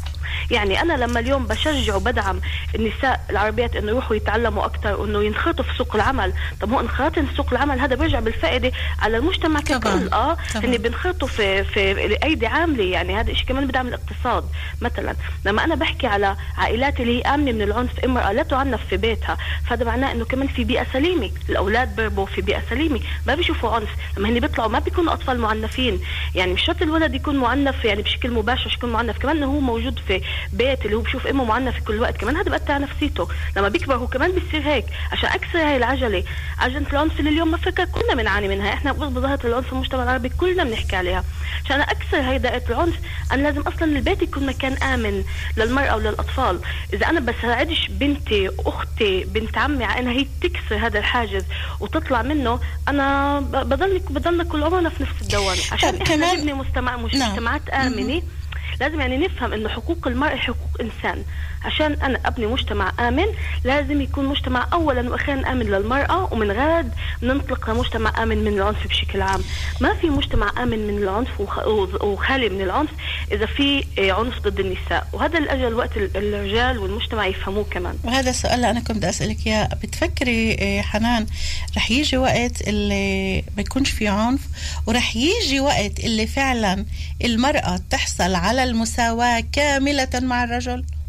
يعني 0.52 0.82
أنا 0.82 0.94
لما 0.94 1.20
اليوم 1.20 1.46
بشجع 1.46 1.96
وبدعم 1.96 2.40
النساء 2.76 3.26
العربيات 3.30 3.76
إنه 3.76 3.88
يروحوا 3.92 4.16
يتعلموا 4.16 4.66
أكثر 4.66 5.02
وإنه 5.02 5.24
ينخرطوا 5.24 5.66
في 5.66 5.78
سوق 5.78 5.96
العمل 5.96 6.34
طب 6.62 6.72
هو 6.72 6.80
انخراطهم 6.80 7.26
في 7.26 7.36
سوق 7.36 7.48
العمل 7.52 7.80
هذا 7.80 7.96
بيرجع 7.96 8.20
بالفائدة 8.20 8.72
على 9.00 9.18
المجتمع. 9.18 9.60
ككل 9.60 10.10
آه. 10.14 10.38
هن 10.56 10.78
بنخرطوا 10.78 11.28
في 11.28 11.64
في 11.64 12.24
ايدي 12.24 12.48
عاملة 12.48 12.84
يعني 12.84 13.20
هذا 13.20 13.32
الشيء 13.32 13.48
كمان 13.48 13.68
بدعم 13.68 13.88
الاقتصاد 13.88 14.44
مثلا 14.82 15.16
لما 15.46 15.64
أنا 15.64 15.76
بحكي 15.76 16.08
على 16.08 16.36
عائلات 16.58 17.00
اللي 17.00 17.18
هي 17.18 17.22
آمنة 17.22 17.52
من 17.52 17.62
العنف 17.62 18.00
امرأة 18.00 18.32
لا 18.32 18.44
تعنف 18.44 18.82
في 18.90 18.98
بيتها 18.98 19.38
فهذا 19.68 19.86
معناه 19.86 20.12
إنه 20.12 20.26
كمان 20.26 20.48
في 20.48 20.64
بيئة 20.64 20.86
سليمة 20.94 21.30
الأولاد 21.50 21.96
بيربوا 21.96 22.26
في 22.26 22.42
بيئة 22.42 22.62
سليمة 22.70 23.00
ما 23.28 23.36
بيشوفوا 23.36 23.70
عنف 23.70 23.90
لما 24.18 24.30
هن 24.30 24.40
بيطلعوا 24.40 24.70
ما 24.70 24.80
بيكونوا 24.80 25.14
أطفال 25.14 25.40
معنفين 25.40 26.00
يعني 26.36 26.54
مش 26.54 26.62
شرط 26.66 26.82
الولد 26.82 27.16
يكون 27.16 27.36
معنف 27.36 27.86
يعني 27.86 28.02
بشكل 28.02 28.32
مباشر 28.32 28.74
يكون 28.78 28.90
معنف 28.90 29.18
كمان 29.18 29.44
هو 29.44 29.60
موجود 29.60 30.00
في 30.08 30.11
بيت 30.54 30.86
اللي 30.86 30.96
هو 30.96 31.02
بشوف 31.02 31.28
إمه 31.28 31.44
معنف 31.44 31.76
في 31.76 31.82
كل 31.82 32.02
وقت. 32.02 32.18
كمان 32.18 32.38
هذا 32.38 32.50
بقطع 32.50 32.78
نفسيته. 32.78 33.28
لما 33.58 33.70
بيكبر 33.70 33.96
هو 33.96 34.08
كمان 34.08 34.32
بيصير 34.32 34.62
هيك. 34.62 34.86
عشان 35.12 35.30
أكسر 35.30 35.60
هاي 35.60 35.78
العجلة 35.78 36.24
عجله 36.60 36.88
العنف 36.94 37.20
اللي 37.20 37.30
اليوم 37.30 37.52
بفكر 37.52 37.86
كلنا 37.86 38.16
بنعاني 38.16 38.48
منها. 38.48 38.74
إحنا 38.74 38.92
بظاهرة 38.92 39.48
العنف 39.48 39.66
في 39.66 39.74
المجتمع 39.74 40.04
العربي 40.04 40.30
كلنا 40.30 40.64
بنحكي 40.64 40.96
عليها. 40.96 41.24
عشان 41.66 41.82
أكسر 41.82 42.18
هاي 42.18 42.38
دائرة 42.38 42.64
العنف 42.70 42.96
أنا 43.32 43.42
لازم 43.42 43.62
أصلا 43.62 43.84
البيت 43.84 44.22
يكون 44.22 44.46
مكان 44.46 44.74
آمن 44.74 45.24
للمرأة 45.58 45.96
وللأطفال. 45.96 46.60
إذا 46.94 47.10
أنا 47.10 47.20
بساعدش 47.20 47.88
بنتي 47.90 48.50
أختي 48.60 49.24
بنت 49.24 49.58
عمي 49.58 49.84
على 49.84 50.00
إنها 50.00 50.14
هي 50.14 50.28
تكسر 50.42 50.76
هذا 50.86 51.00
الحاجز 51.00 51.46
وتطلع 51.80 52.22
منه 52.22 52.60
أنا 52.88 53.40
بضل 53.40 54.00
بضلنا 54.10 54.44
كل 54.44 54.64
عمرنا 54.64 54.90
في 54.90 55.04
نفس 55.04 55.22
الدوامه 55.22 55.62
عشان 55.72 56.02
إحنا 56.02 56.34
نبني 56.34 56.54
مجتمع 56.54 56.96
نعم. 56.96 57.04
مجتمعات 57.04 57.70
آمنة. 57.70 58.22
لازم 58.82 59.00
يعني 59.02 59.18
نفهم 59.18 59.54
انه 59.54 59.70
حقوق 59.70 60.08
المرأة 60.08 60.36
حقوق. 60.36 60.71
انسان 60.82 61.24
عشان 61.66 61.94
أنا 61.94 62.20
أبني 62.26 62.46
مجتمع 62.48 62.92
آمن 63.00 63.26
لازم 63.64 64.02
يكون 64.02 64.26
مجتمع 64.26 64.68
اولا 64.74 65.10
وأخيرا 65.10 65.52
آمن 65.52 65.66
للمرأة 65.66 66.34
ومن 66.34 66.52
غاد 66.52 66.92
ننطلق 67.24 67.70
لمجتمع 67.70 68.24
آمن 68.24 68.38
من 68.38 68.48
العنف 68.54 68.88
بشكل 68.88 69.22
عام. 69.22 69.42
ما 69.82 69.94
في 69.94 70.10
مجتمع 70.10 70.64
آمن 70.64 70.88
من 70.88 70.98
العنف 71.04 71.42
وخ- 71.42 71.68
وخالي 72.04 72.50
من 72.50 72.62
العنف 72.62 72.90
إذا 73.32 73.46
في 73.46 73.84
آه، 74.00 74.12
عنف 74.12 74.40
ضد 74.40 74.60
النساء. 74.60 75.08
وهذا 75.14 75.38
اللي 75.38 75.54
اجى 75.54 75.68
الوقت 75.68 75.98
ال- 75.98 76.18
الرجال 76.18 76.78
والمجتمع 76.78 77.26
يفهموه 77.28 77.64
كمان. 77.72 77.96
وهذا 78.04 78.30
السؤال 78.30 78.66
أنا 78.66 78.80
كنت 78.80 78.92
بدي 78.98 79.10
أسألك 79.10 79.48
إياه. 79.48 79.70
بتفكري 79.84 80.32
إيه، 80.52 80.82
حنان 80.82 81.26
رح 81.78 81.92
يجي 81.92 82.18
وقت 82.18 82.68
اللي 82.68 83.36
ما 83.56 83.62
يكونش 83.62 83.90
في 83.92 84.08
عنف 84.08 84.42
ورح 84.88 85.16
يجي 85.16 85.60
وقت 85.60 86.00
اللي 86.00 86.28
فعلا 86.28 86.86
المرأة 87.26 87.80
تحصل 87.90 88.36
على 88.36 88.64
المساواة 88.64 89.44
كاملة 89.54 90.10
مع 90.22 90.44
الرجل؟ 90.44 90.71
إيه 90.72 91.01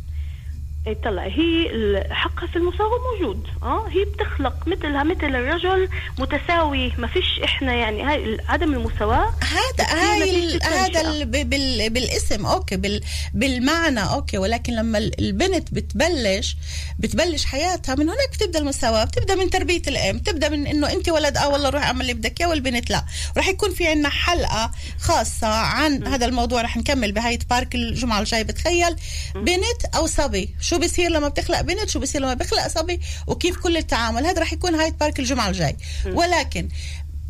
طلع. 1.05 1.23
هي 1.23 1.69
حقها 2.11 2.47
في 2.47 2.57
المساواة 2.57 2.99
موجود. 3.13 3.47
آه 3.63 3.89
هي 3.89 4.05
بتخلق 4.05 4.55
مثلها 4.69 5.03
مثل 5.03 5.25
الرجل 5.37 5.89
متساوي. 6.19 6.93
ما 6.99 7.07
فيش 7.07 7.41
إحنا 7.45 7.75
يعني 7.75 8.03
هاي 8.03 8.39
عدم 8.49 8.73
المساواة. 8.75 9.35
هذا 9.43 9.85
هاي 9.89 10.59
هذا 10.63 11.25
بال 11.25 11.91
بالاسم. 11.91 12.47
أوكي 12.47 12.77
بال 12.77 13.01
بالمعنى. 13.35 14.01
أوكي 14.01 14.39
ولكن 14.39 14.73
لما 14.73 14.99
ال- 14.99 15.21
البنت 15.21 15.75
بتبلش 15.75 16.57
بتبلش 16.99 17.45
حياتها 17.45 17.95
من 17.95 18.09
هناك 18.09 18.31
بتبدأ 18.33 18.59
المساواة. 18.59 19.05
بتبدأ 19.05 19.35
من 19.35 19.51
تربية 19.51 19.83
الأم. 19.89 20.19
بتبدأ 20.19 20.49
من 20.49 20.67
إنه 20.67 20.93
أنت 20.93 21.09
ولد 21.09 21.37
آه 21.37 21.49
والله 21.49 21.69
روح 21.69 21.83
أعمل 21.85 22.01
اللي 22.01 22.15
بدك 22.15 22.41
إياه 22.41 22.49
والبنت 22.49 22.91
لا. 22.91 23.05
رح 23.37 23.49
يكون 23.49 23.71
في 23.71 23.87
عنا 23.89 24.09
حلقة 24.09 24.71
خاصة 25.01 25.47
عن 25.47 26.07
هذا 26.07 26.27
الموضوع. 26.27 26.63
رح 26.63 26.77
نكمل 26.77 27.13
بهايد 27.13 27.39
بارك 27.51 27.75
الجمعة 27.75 28.21
الجاي 28.21 28.45
بتخيل. 28.45 28.97
بنت 29.35 29.85
أو 29.97 30.07
صبي. 30.07 30.55
شو 30.73 30.79
بصير 30.79 31.11
لما 31.11 31.29
بتخلق 31.29 31.61
بنت؟ 31.61 31.89
شو 31.89 32.01
بصير 32.01 32.21
لما 32.21 32.35
بيخلق 32.35 32.69
صبي؟ 32.69 33.01
وكيف 33.27 33.57
كل 33.57 33.77
التعامل؟ 33.77 34.27
هذا 34.27 34.41
رح 34.43 34.53
يكون 34.53 34.75
هاي 34.75 34.91
بارك 34.91 35.19
الجمعة 35.19 35.49
الجاي. 35.49 35.77
ولكن 36.07 36.69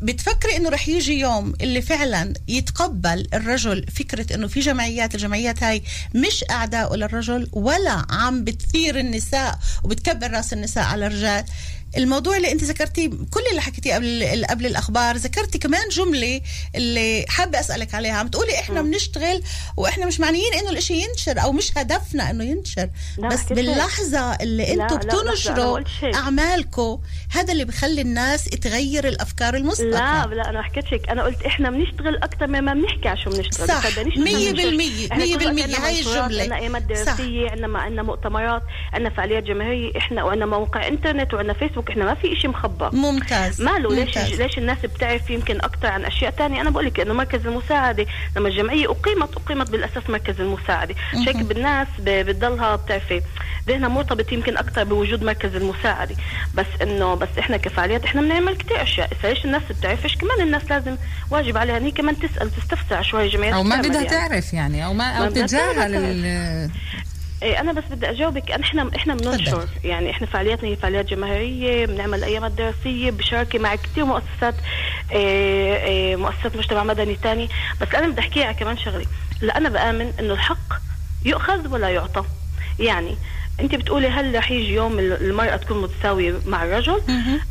بتفكري 0.03 0.57
إنه 0.57 0.69
رح 0.69 0.89
يجي 0.89 1.19
يوم 1.19 1.55
اللي 1.61 1.83
فعلا 1.83 2.33
يتقبل 2.49 3.29
الرجل 3.35 3.87
فكرة 3.97 4.35
إنه 4.35 4.47
في 4.47 4.61
جمعيات 4.61 5.15
الجمعيات 5.15 5.63
هاي 5.63 5.83
مش 6.15 6.45
أعداء 6.51 6.95
للرجل 6.95 7.49
ولا 7.53 8.07
عم 8.11 8.45
بتثير 8.45 8.99
النساء 8.99 9.59
وبتكبر 9.85 10.31
رأس 10.31 10.53
النساء 10.53 10.85
على 10.85 11.07
الرجال. 11.07 11.45
الموضوع 11.97 12.37
اللي 12.37 12.53
انت 12.53 12.65
ذكرتيه 12.65 13.09
كل 13.09 13.41
اللي 13.51 13.61
حكيتيه 13.61 13.95
قبل 13.95 14.45
قبل 14.51 14.67
الأخبار 14.67 15.17
ذكرتي 15.17 15.59
كمان 15.59 15.89
جملة 15.89 16.41
اللي 16.75 17.25
حابة 17.29 17.61
أسألك 17.61 17.95
عليها 17.95 18.13
عم 18.13 18.29
تقولي 18.29 18.55
إحنا 18.55 18.83
بنشتغل 18.83 19.43
وإحنا 19.77 20.07
مش 20.07 20.21
معنيين 20.21 20.55
إنه 20.55 20.71
الإشي 20.71 20.95
ينشر 20.95 21.43
أو 21.43 21.53
مش 21.53 21.79
هدفنا 21.79 22.31
إنه 22.31 22.45
ينشر 22.45 22.91
بس. 23.19 23.53
باللحظة 23.53 24.35
اللي 24.35 24.73
أنتم 24.73 24.97
بتنشروا. 24.97 25.81
أعمالكم 26.15 26.99
هذا 27.31 27.53
اللي 27.53 27.65
بخلي 27.65 28.01
الناس 28.01 28.45
تغير 28.45 29.09
الأفكار 29.09 29.55
المسبقة 29.55 30.27
لا 30.27 30.35
لا 30.35 30.51
أنا 30.51 30.63
حكيت 30.63 30.85
هيك 30.89 31.09
أنا 31.09 31.23
قلت 31.23 31.43
إحنا 31.43 31.71
بنشتغل 31.71 32.17
أكثر 32.17 32.47
مما 32.47 32.75
بنحكي 32.75 33.09
عشان 33.09 33.33
بنشتغل 33.33 33.69
صح، 33.69 33.87
بس 33.87 33.99
بدناش 33.99 34.19
مية 34.19 34.51
ننشر. 34.51 34.65
بالمية، 34.65 35.13
إحنا 35.13 35.25
مية 35.25 35.37
كل 35.37 35.45
وقت 35.45 35.55
بالمية، 35.55 35.65
عنا 35.65 35.87
هاي 35.87 35.97
منشورات، 35.97 36.31
الجملة. 36.31 36.43
عنا 36.43 36.57
ايامات. 36.57 36.83
دراسيه 36.83 37.51
عندنا 37.51 37.79
عندنا 37.79 38.03
مؤتمرات 38.03 38.63
عندنا 38.93 39.11
فعاليات 39.11 39.43
جماهيرية 39.43 39.99
إحنا 39.99 40.25
وعندنا 40.25 40.47
موقع 40.47 40.89
إنترنت 40.89 41.35
وعندنا 41.35 41.55
فيسبوك 41.55 41.82
إحنا 41.91 42.05
ما 42.05 42.15
في 42.15 42.37
شيء 42.37 42.51
مخبى 42.51 42.97
ممتاز 42.97 43.63
ماله؟ 43.63 43.95
ليش 43.95 44.17
ممتاز. 44.17 44.41
ليش 44.43 44.59
الناس 44.59 44.79
بتعرف 44.79 45.31
يمكن 45.31 45.57
أكثر 45.57 45.87
عن 45.87 46.05
أشياء 46.05 46.31
تانية؟ 46.31 46.61
أنا 46.61 46.71
بقول 46.71 46.87
لك 46.87 47.01
إنه 47.01 47.15
مركز 47.15 47.47
المساعدة 47.47 48.07
لما 48.37 48.49
الجمعية 48.49 48.91
أقيمت 48.91 49.37
أقيمت 49.37 49.71
بالأساس 49.71 50.11
مركز 50.11 50.41
المساعدة. 50.41 50.95
هيك 51.13 51.37
بالناس 51.37 51.89
بتضلها 51.99 52.77
بتعرفي. 52.77 53.23
ذهنها 53.69 53.89
مرتبط 53.89 54.33
يمكن 54.33 54.57
أكثر 54.57 54.85
بوجود 54.85 55.25
مركز 55.25 55.55
المساعدة. 55.57 56.17
بس 56.55 56.67
إنه 56.83 57.15
بس 57.15 57.29
إحنا 57.39 57.57
كفعاليات 57.57 58.05
إحنا 58.05 58.21
بنعمل 58.21 58.57
كثير 58.57 58.83
أشياء. 58.83 59.11
ليش 59.25 59.45
الناس 59.45 59.63
بتعرفش 59.71 60.17
كمان 60.17 60.41
الناس 60.41 60.63
لازم 60.71 60.97
واجب 61.31 61.57
عليها؟ 61.57 61.77
ان 61.77 61.85
هي 61.85 61.91
كمان 61.91 62.19
تسأل 62.19 62.51
تستفسر 62.51 63.03
شو 63.03 63.17
هي 63.17 63.25
الجمعيات 63.25 63.55
أو 63.55 63.63
ما 63.63 63.77
بدها 63.77 64.03
يعني. 64.03 64.09
تعرف 64.09 64.53
يعني 64.53 64.87
أو 64.87 64.95
ما 64.95 65.05
أو 65.05 65.31
تتجاهل 65.31 65.93
إيه 67.43 67.61
أنا 67.61 67.73
بس 67.73 67.85
بدي 67.91 68.11
أجاوبك 68.11 68.51
أن 68.51 68.61
إحنا 68.63 68.91
إحنا 68.97 69.15
بننشر 69.15 69.69
يعني 69.85 70.11
إحنا 70.11 70.27
فعالياتنا 70.27 70.69
هي 70.69 70.77
فعاليات 70.77 71.07
جماهيرية 71.07 71.87
بنعمل 71.87 72.25
أيامات 72.25 72.53
دراسية 72.53 73.11
بشراكه 73.11 73.59
مع 73.59 73.75
كثير 73.75 74.05
مؤسسات 74.05 74.55
إيه 75.13 75.77
إيه 75.77 76.17
مؤسسات 76.17 76.57
مجتمع 76.57 76.83
مدني 76.85 77.17
تاني. 77.17 77.49
بس 77.81 77.95
أنا 77.95 78.09
بدي 78.09 78.21
احكي 78.21 78.53
كمان 78.53 78.79
شغلة 78.79 79.07
لا 79.41 79.57
أنا 79.57 79.69
بآمن 79.69 80.13
إنه 80.21 80.35
الحق 80.35 80.73
يؤخذ 81.25 81.69
ولا 81.69 81.89
يعطى. 81.89 82.25
يعني 82.79 83.17
انت 83.61 83.75
بتقولي 83.75 84.09
هل 84.09 84.35
رح 84.35 84.51
يجي 84.51 84.75
يوم 84.75 84.99
المرأة 84.99 85.57
تكون 85.57 85.83
متساوية 85.83 86.35
مع 86.47 86.65
الرجل 86.65 87.03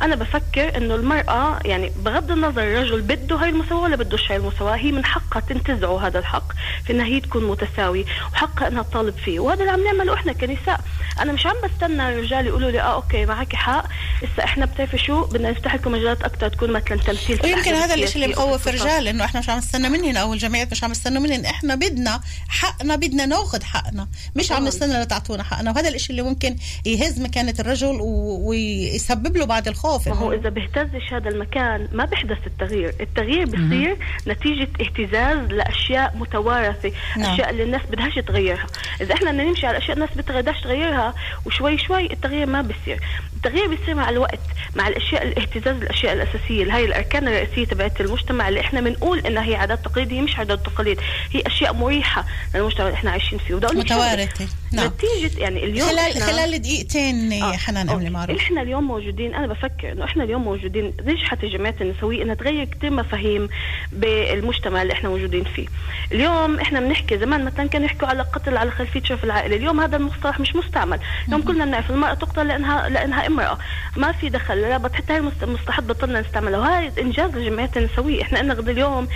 أنا 0.02 0.16
بفكر 0.16 0.78
إنه 0.78 0.96
المرأة 0.96 1.60
يعني 1.66 1.92
بغض 2.06 2.32
النظر 2.32 2.62
الرجل 2.64 3.02
بده 3.02 3.36
هاي 3.36 3.50
المساواة 3.50 3.82
ولا 3.82 3.96
بدوش 3.96 4.32
هاي 4.32 4.38
المساواة 4.38 4.76
هي 4.76 4.92
من 4.92 5.06
حقها 5.06 5.40
تنتزعه 5.40 6.08
هذا 6.08 6.20
الحق 6.20 6.52
في 6.86 6.94
إنها 6.94 7.06
هي 7.06 7.20
تكون 7.20 7.44
متساوية 7.48 8.06
وحقها 8.34 8.68
إنها 8.68 8.84
تطالب 8.84 9.14
فيه 9.26 9.40
وهذا 9.40 9.60
اللي 9.62 9.72
عم 9.72 9.84
نعمله 9.84 10.14
إحنا 10.14 10.34
كنساء 10.34 10.80
أنا 11.20 11.32
مش 11.34 11.46
عم 11.46 11.56
بستنى 11.64 12.10
الرجال 12.10 12.46
يقولوا 12.48 12.72
لي 12.72 12.82
آه 12.82 12.94
أوكي 12.94 13.26
معك 13.26 13.56
حق 13.56 13.86
هسه 14.18 14.44
إحنا 14.44 14.66
بتعرفي 14.66 14.98
شو 14.98 15.26
بدنا 15.26 15.52
نفتح 15.52 15.76
لكم 15.76 15.92
مجالات 15.92 16.24
أكثر 16.24 16.48
تكون 16.48 16.72
مثلا 16.72 16.98
تمثيل 16.98 17.40
ويمكن 17.44 17.74
هذا 17.74 17.94
الشيء 17.94 18.24
اللي 18.24 18.36
مخوف. 18.36 18.68
الرجال 18.68 19.08
إنه 19.08 19.26
إحنا 19.26 19.40
مش 19.40 19.50
عم 19.50 19.58
نستنى 19.58 19.90
منهم 19.90 20.18
أو 20.18 20.34
الجمعيات 20.34 20.72
مش 20.72 20.84
عم 20.84 20.92
يستنوا 20.92 21.22
منهم 21.22 21.46
إحنا 21.46 21.76
بدنا 21.76 22.22
حقنا 22.50 22.96
بدنا 22.96 23.26
ناخذ 23.26 23.64
حقنا 23.64 24.08
مش 24.36 24.52
عم 24.52 24.58
طبعاً. 24.58 24.68
نستنى 24.70 25.02
لتعطونا 25.04 25.44
حقنا 25.44 25.72
وهذا 25.72 25.91
الشيء 25.96 26.10
اللي 26.12 26.22
ممكن 26.22 26.56
يهز 26.86 27.22
مكانة 27.22 27.54
الرجل 27.60 27.98
ويسبب 28.02 29.38
له 29.38 29.46
بعض 29.46 29.68
الخوف. 29.68 30.08
ما 30.08 30.16
هو 30.16 30.34
إذا 30.34 30.50
بيهتزش 30.50 31.14
هذا 31.14 31.30
المكان 31.30 31.88
ما 31.92 32.06
بيحدث 32.06 32.38
التغيير. 32.48 32.94
التغيير 33.02 33.46
بيصير 33.46 33.98
نتيجة 34.28 34.68
اهتزاز 34.82 35.38
لأشياء 35.38 36.18
متوارثة 36.18 36.92
نعم. 37.18 37.34
أشياء 37.34 37.50
اللي 37.50 37.64
الناس 37.64 37.82
بدهاش 37.92 38.16
تغيرها. 38.16 38.68
إذا 39.02 39.14
إحنا 39.14 39.32
بدنا 39.32 39.44
نمشي 39.44 39.68
على 39.68 39.78
أشياء 39.78 39.94
الناس 39.94 40.10
بدهاش 40.16 40.62
تغيرها 40.62 41.14
وشوي 41.46 41.78
شوي 41.78 42.14
التغيير 42.14 42.46
ما 42.46 42.62
بيصير. 42.62 43.00
التغيير 43.36 43.68
بيصير 43.68 43.96
مع 43.96 44.10
الوقت 44.10 44.40
مع 44.76 44.88
الأشياء 44.88 45.24
الاهتزاز 45.24 45.76
الأشياء 45.76 46.14
الأساسية 46.14 46.76
هي 46.76 46.86
الأركان 46.86 47.28
الرئيسية 47.28 47.66
تبعت 47.66 48.02
المجتمع 48.02 48.50
اللي 48.50 48.60
إحنا 48.60 48.82
بنقول 48.82 49.20
إنها 49.20 49.44
هي 49.44 49.56
عادات 49.56 49.86
تقاليد 49.86 50.14
هي 50.14 50.22
مش 50.22 50.38
عادات 50.38 50.66
تقاليد 50.66 51.00
هي 51.32 51.42
أشياء 51.48 51.74
مريحة 51.74 52.26
للمجتمع 52.56 52.86
اللي 52.88 52.96
إحنا 52.96 53.12
عايشين 53.12 53.40
فيه. 53.40 53.56
متوارثة. 53.56 54.48
نعم. 54.72 54.88
نتيجة 54.88 55.40
يعني 55.40 55.64
اليوم 55.64 55.81
خلال 55.90 56.14
إحنا- 56.14 56.24
خلال 56.24 56.62
دقيقتين 56.62 57.34
آه، 57.34 57.52
حنان 57.52 58.12
ما 58.12 58.24
أروح. 58.24 58.38
إحنا 58.42 58.62
اليوم 58.62 58.84
موجودين 58.88 59.36
أنا 59.36 59.48
بفكر 59.48 59.92
إنه 59.92 60.06
إحنا 60.06 60.24
اليوم 60.24 60.44
موجودين 60.44 60.94
نجحت 61.06 61.44
الجمعيات 61.44 61.82
النسوية 61.82 62.24
إنها 62.24 62.36
تغير 62.36 62.66
كثير 62.66 62.92
مفاهيم 62.92 63.50
بالمجتمع 63.92 64.82
اللي 64.82 64.94
إحنا 64.94 65.10
موجودين 65.10 65.44
فيه؟ 65.44 65.68
اليوم 66.12 66.60
إحنا 66.60 66.80
بنحكي 66.80 67.18
زمان 67.18 67.46
مثلا 67.46 67.68
كانوا 67.68 67.86
يحكوا 67.86 68.08
على 68.08 68.22
قتل 68.24 68.58
على 68.58 68.72
خلفية 68.72 69.04
شرف 69.04 69.24
العائلة 69.24 69.56
اليوم 69.56 69.80
هذا 69.82 69.98
المصطلح 69.98 70.40
مش 70.40 70.56
مستعمل. 70.56 71.00
اليوم 71.28 71.42
كلنا 71.42 71.66
بنعرف 71.66 71.92
المرأة 71.92 72.14
تقتل 72.14 72.48
لانها 72.48 72.90
لأنها 72.90 73.28
امرأة. 73.28 73.58
ما 73.98 74.12
في 74.12 74.30
دخل 74.30 74.62
لا 74.62 74.80
حتى 74.96 75.14
هاي 75.14 75.18
المص- 75.18 75.44
المصطلحات 75.44 75.84
بطلنا 75.84 76.22
نستعملها. 76.22 76.60
وهذا 76.60 77.02
إنجاز 77.02 77.36
الجمعيات 77.36 77.78
النسوية. 77.78 78.22
إحنا 78.22 78.40
غدا 78.54 78.72
اليوم 78.72 79.08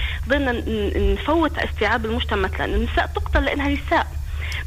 ن- 0.51 1.13
نفوت 1.13 1.57
استيعاب 1.57 2.05
المجتمع 2.05 2.50
لأن 2.60 2.74
النساء 2.74 3.05
تقتل 3.15 3.43
لأنها 3.45 3.69
نساء. 3.69 4.07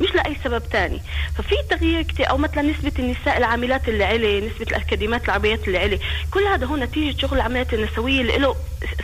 مش 0.00 0.14
لأي 0.14 0.36
سبب 0.44 0.62
تاني 0.72 1.00
ففي 1.38 1.54
تغيير 1.70 2.02
كتير 2.02 2.30
أو 2.30 2.38
مثلا 2.38 2.62
نسبة 2.62 2.92
النساء 2.98 3.38
العاملات 3.38 3.88
اللي 3.88 4.04
علي 4.04 4.40
نسبة 4.40 4.66
الاكاديمات 4.70 5.24
العربيات 5.24 5.66
اللي 5.68 5.78
علي 5.78 5.98
كل 6.30 6.42
هذا 6.44 6.66
هو 6.66 6.76
نتيجه 6.76 7.20
شغل 7.20 7.36
الجمعيات 7.36 7.74
النسوية 7.74 8.20
اللي 8.20 8.38
له 8.38 8.56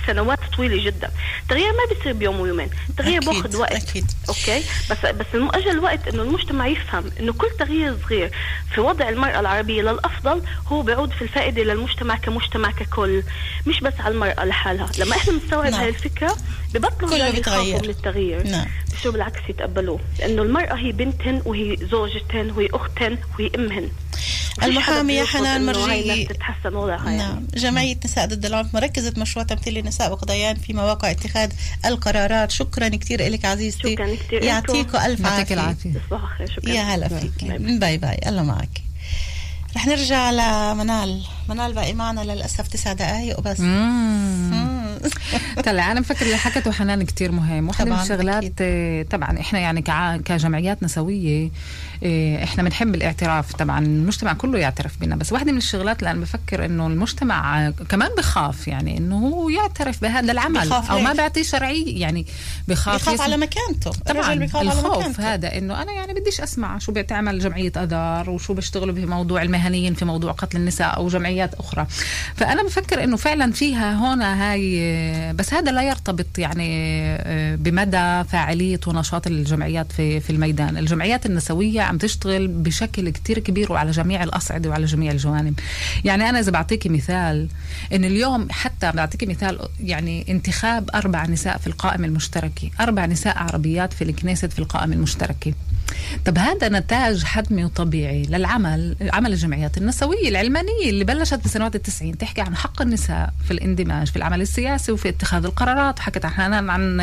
سنوات 0.07 0.39
طويلة 0.57 0.85
جدا 0.85 1.11
التغيير 1.43 1.73
ما 1.73 1.95
بيصير 1.97 2.13
بيوم 2.13 2.41
ويومين 2.41 2.69
التغيير 2.89 3.21
باخذ 3.21 3.57
وقت 3.57 3.73
أكيد. 3.73 4.07
okay 4.29 4.63
بس 4.91 5.07
بس 5.07 5.27
الم- 5.35 5.51
اجى 5.55 5.71
الوقت 5.71 6.09
إنه 6.09 6.23
المجتمع 6.23 6.67
يفهم 6.67 7.11
إنه 7.21 7.33
كل 7.33 7.47
تغيير 7.59 7.97
صغير 8.07 8.31
في 8.75 8.81
وضع 8.81 9.09
المرأة 9.09 9.41
العربية 9.41 9.83
للأفضل 9.83 10.43
هو 10.67 10.83
بيعود 10.83 11.11
في 11.13 11.23
الفائدة 11.23 11.63
للمجتمع 11.63 12.17
كمجتمع 12.17 12.71
ككل 12.71 13.23
مش 13.67 13.81
بس 13.81 13.93
على 14.01 14.15
المرأة 14.15 14.45
لحالها 14.45 14.91
لما 14.99 15.17
إحنا 15.17 15.33
بنستوعب 15.33 15.71
نعم. 15.71 15.81
هاي 15.81 15.89
الفكرة 15.89 16.37
ببطلوا 16.75 17.15
يخافوا 17.17 17.31
بيتغير. 17.35 17.83
من 17.83 17.89
التغيير 17.91 18.47
نعم. 18.47 18.67
بصيروا 18.95 19.13
بالعكس 19.13 19.41
يتقبلوه؟ 19.49 20.01
لأنه 20.19 20.43
المرأة 20.43 20.75
هي 20.75 20.93
بنتهن 20.93 21.43
وهي 21.45 21.77
زوجتهن 21.91 22.51
وهي 22.51 22.69
أختهن 22.73 23.19
وهي 23.39 23.51
أمهن. 23.57 23.89
المحامية 24.63 25.25
حنان 25.25 25.73
تتحسن 26.29 26.75
وضعها 26.75 27.11
يعني. 27.11 27.17
نعم. 27.17 27.47
جمعية 27.55 27.97
نساء 28.05 28.27
ضد 28.27 28.47
العنف 28.47 28.75
مركزة 28.75 29.13
مشروع 29.17 29.45
تمثيل 29.45 29.79
النساء 29.79 30.13
وقضيان 30.13 30.57
في 30.57 30.73
مواقع 30.73 31.11
اتخاذ 31.11 31.51
القرارات. 31.85 32.51
شكرا 32.51 32.89
كثير 32.89 33.29
لك 33.29 33.45
عزيزتي. 33.45 33.93
شكراً 33.93 34.15
كتير 34.15 34.43
يعطيكم 34.43 34.99
ألف 34.99 35.21
يعطيك 35.21 35.39
عافية. 35.39 35.55
العافية. 35.55 35.91
تصبحوا 35.91 36.29
خير 36.39 36.51
شكرا. 36.51 36.71
يا 36.71 36.83
هلا 36.83 37.09
فيك. 37.09 37.45
باي 37.81 37.99
باي. 37.99 38.19
الله 38.27 38.43
معك. 38.43 38.83
رح 39.77 39.87
نرجع 39.87 40.31
لمنال. 40.31 41.23
منال 41.49 41.73
باقي 41.73 41.93
معنا 41.93 42.21
للأسف 42.21 42.69
تسع 42.69 42.93
دقائق 42.93 43.39
وبس. 43.39 43.61
مم. 43.61 44.74
طلع 45.67 45.93
أنا 45.93 46.01
بفكر 46.01 46.27
اللي 46.27 46.37
حكته 46.37 46.73
حنان 46.73 47.03
كتير 47.03 47.33
مهم 47.33 47.69
واحدة 47.69 47.91
من 47.91 48.01
الشغلات 48.01 48.63
طبعا 49.11 49.41
إحنا 49.41 49.59
يعني 49.59 49.83
كجمعيات 50.25 50.83
نسوية 50.83 51.51
إحنا 52.43 52.63
بنحب 52.63 52.95
الاعتراف 52.95 53.53
طبعا 53.53 53.79
المجتمع 53.79 54.33
كله 54.33 54.59
يعترف 54.59 55.01
بنا 55.01 55.17
بس 55.17 55.33
واحدة 55.33 55.53
من 55.53 55.59
الشغلات 55.59 55.99
اللي 55.99 56.11
أنا 56.11 56.21
بفكر 56.21 56.65
إنه 56.65 56.87
المجتمع 56.87 57.71
كمان 57.71 58.11
بخاف 58.19 58.69
يعني 58.69 58.99
إنه 58.99 59.19
هو 59.19 59.49
يعترف 59.49 60.03
بهذا 60.03 60.33
العمل 60.33 60.61
بخاف 60.69 60.91
أو 60.91 60.99
ما؟ 61.01 61.13
بيعطيه 61.13 61.43
شرعيه 61.43 62.01
يعني 62.01 62.27
بخاف 62.69 63.07
يسمع- 63.09 63.25
على 63.25 63.37
مكانته. 63.37 63.91
طبعا 63.91 64.21
الرجل 64.23 64.39
بيخاف 64.39 64.57
على 64.69 64.73
الخوف 64.73 64.99
مكانته. 64.99 65.35
هذا 65.35 65.59
إنه 65.59 65.83
أنا 65.83 65.93
يعني 65.93 66.15
بديش 66.15 66.41
أسمع 66.41 66.79
شو 66.79 66.93
بتعمل 66.93 67.39
جمعية 67.39 67.73
آذار 67.77 68.31
وشو 68.31 68.55
بيشتغلوا 68.55 68.95
بموضوع 68.95 69.43
المهنيين 69.43 69.95
في 69.95 70.05
موضوع 70.05 70.33
قتل 70.33 70.57
النساء 70.57 70.97
أو 70.97 71.09
جمعيات 71.09 71.55
أخرى. 71.55 71.87
فأنا 72.37 72.63
بفكر 72.63 73.05
إنه 73.05 73.17
فعلا 73.17 73.53
فيها 73.53 73.95
هنا 74.15 74.53
هاي 74.53 75.33
بس 75.33 75.55
هذا 75.55 75.73
لا 75.73 75.83
يرتبط 75.83 76.39
يعني 76.39 76.69
آه، 77.17 77.55
بمدى 77.57 78.25
فاعلية 78.29 78.81
ونشاط 78.87 79.27
الجمعيات 79.27 79.93
في 79.93 80.21
في 80.21 80.31
الميدان. 80.31 80.77
الجمعيات 80.77 81.27
النسوية 81.27 81.83
عم 81.95 81.99
تشتغل 81.99 82.49
بشكل 82.49 83.11
كتير 83.11 83.39
كبير 83.39 83.73
وعلى 83.73 83.91
جميع 83.91 84.23
الأصعدة 84.23 84.71
وعلى 84.71 84.85
جميع 84.85 85.13
الجوانب. 85.13 85.61
يعني 86.05 86.29
أنا 86.29 86.41
إذا 86.41 86.51
بعطيكي 86.51 86.89
مثال 86.89 87.49
إن 87.93 88.05
اليوم 88.05 88.49
حتى 88.51 88.93
بعطيكي 88.93 89.27
مثال 89.27 89.59
يعني 89.81 90.27
انتخاب 90.29 90.91
أربع 90.95 91.27
نساء 91.27 91.59
في 91.59 91.67
القائمة 91.67 92.07
المشتركة 92.07 92.71
أربع 92.81 93.07
نساء 93.07 93.39
عربيات 93.39 93.93
في 93.93 94.05
الكنيست 94.05 94.53
في 94.53 94.59
القائمة 94.59 94.95
المشتركة. 94.95 95.53
طب 96.25 96.39
هذا 96.39 96.69
نتاج 96.69 97.25
حتمي 97.25 97.65
وطبيعي 97.65 98.23
للعمل 98.23 98.97
عمل 99.13 99.33
الجمعيات 99.33 99.79
النسوية 99.79 100.29
العلمانية 100.29 100.91
اللي 100.91 101.05
بلشت 101.05 101.45
بسنوات 101.45 101.75
التسعين. 101.75 102.19
تحكي 102.19 102.41
عن 102.41 102.57
حق 102.57 102.83
النساء 102.83 103.31
في 103.45 103.51
الاندماج 103.51 104.07
في 104.07 104.17
العمل 104.17 104.41
السياسي 104.41 104.93
وفي 104.93 105.09
اتخاذ 105.09 105.45
القرارات. 105.45 105.99
وحكت 105.99 106.25
عن 106.25 106.71
عن 106.71 107.01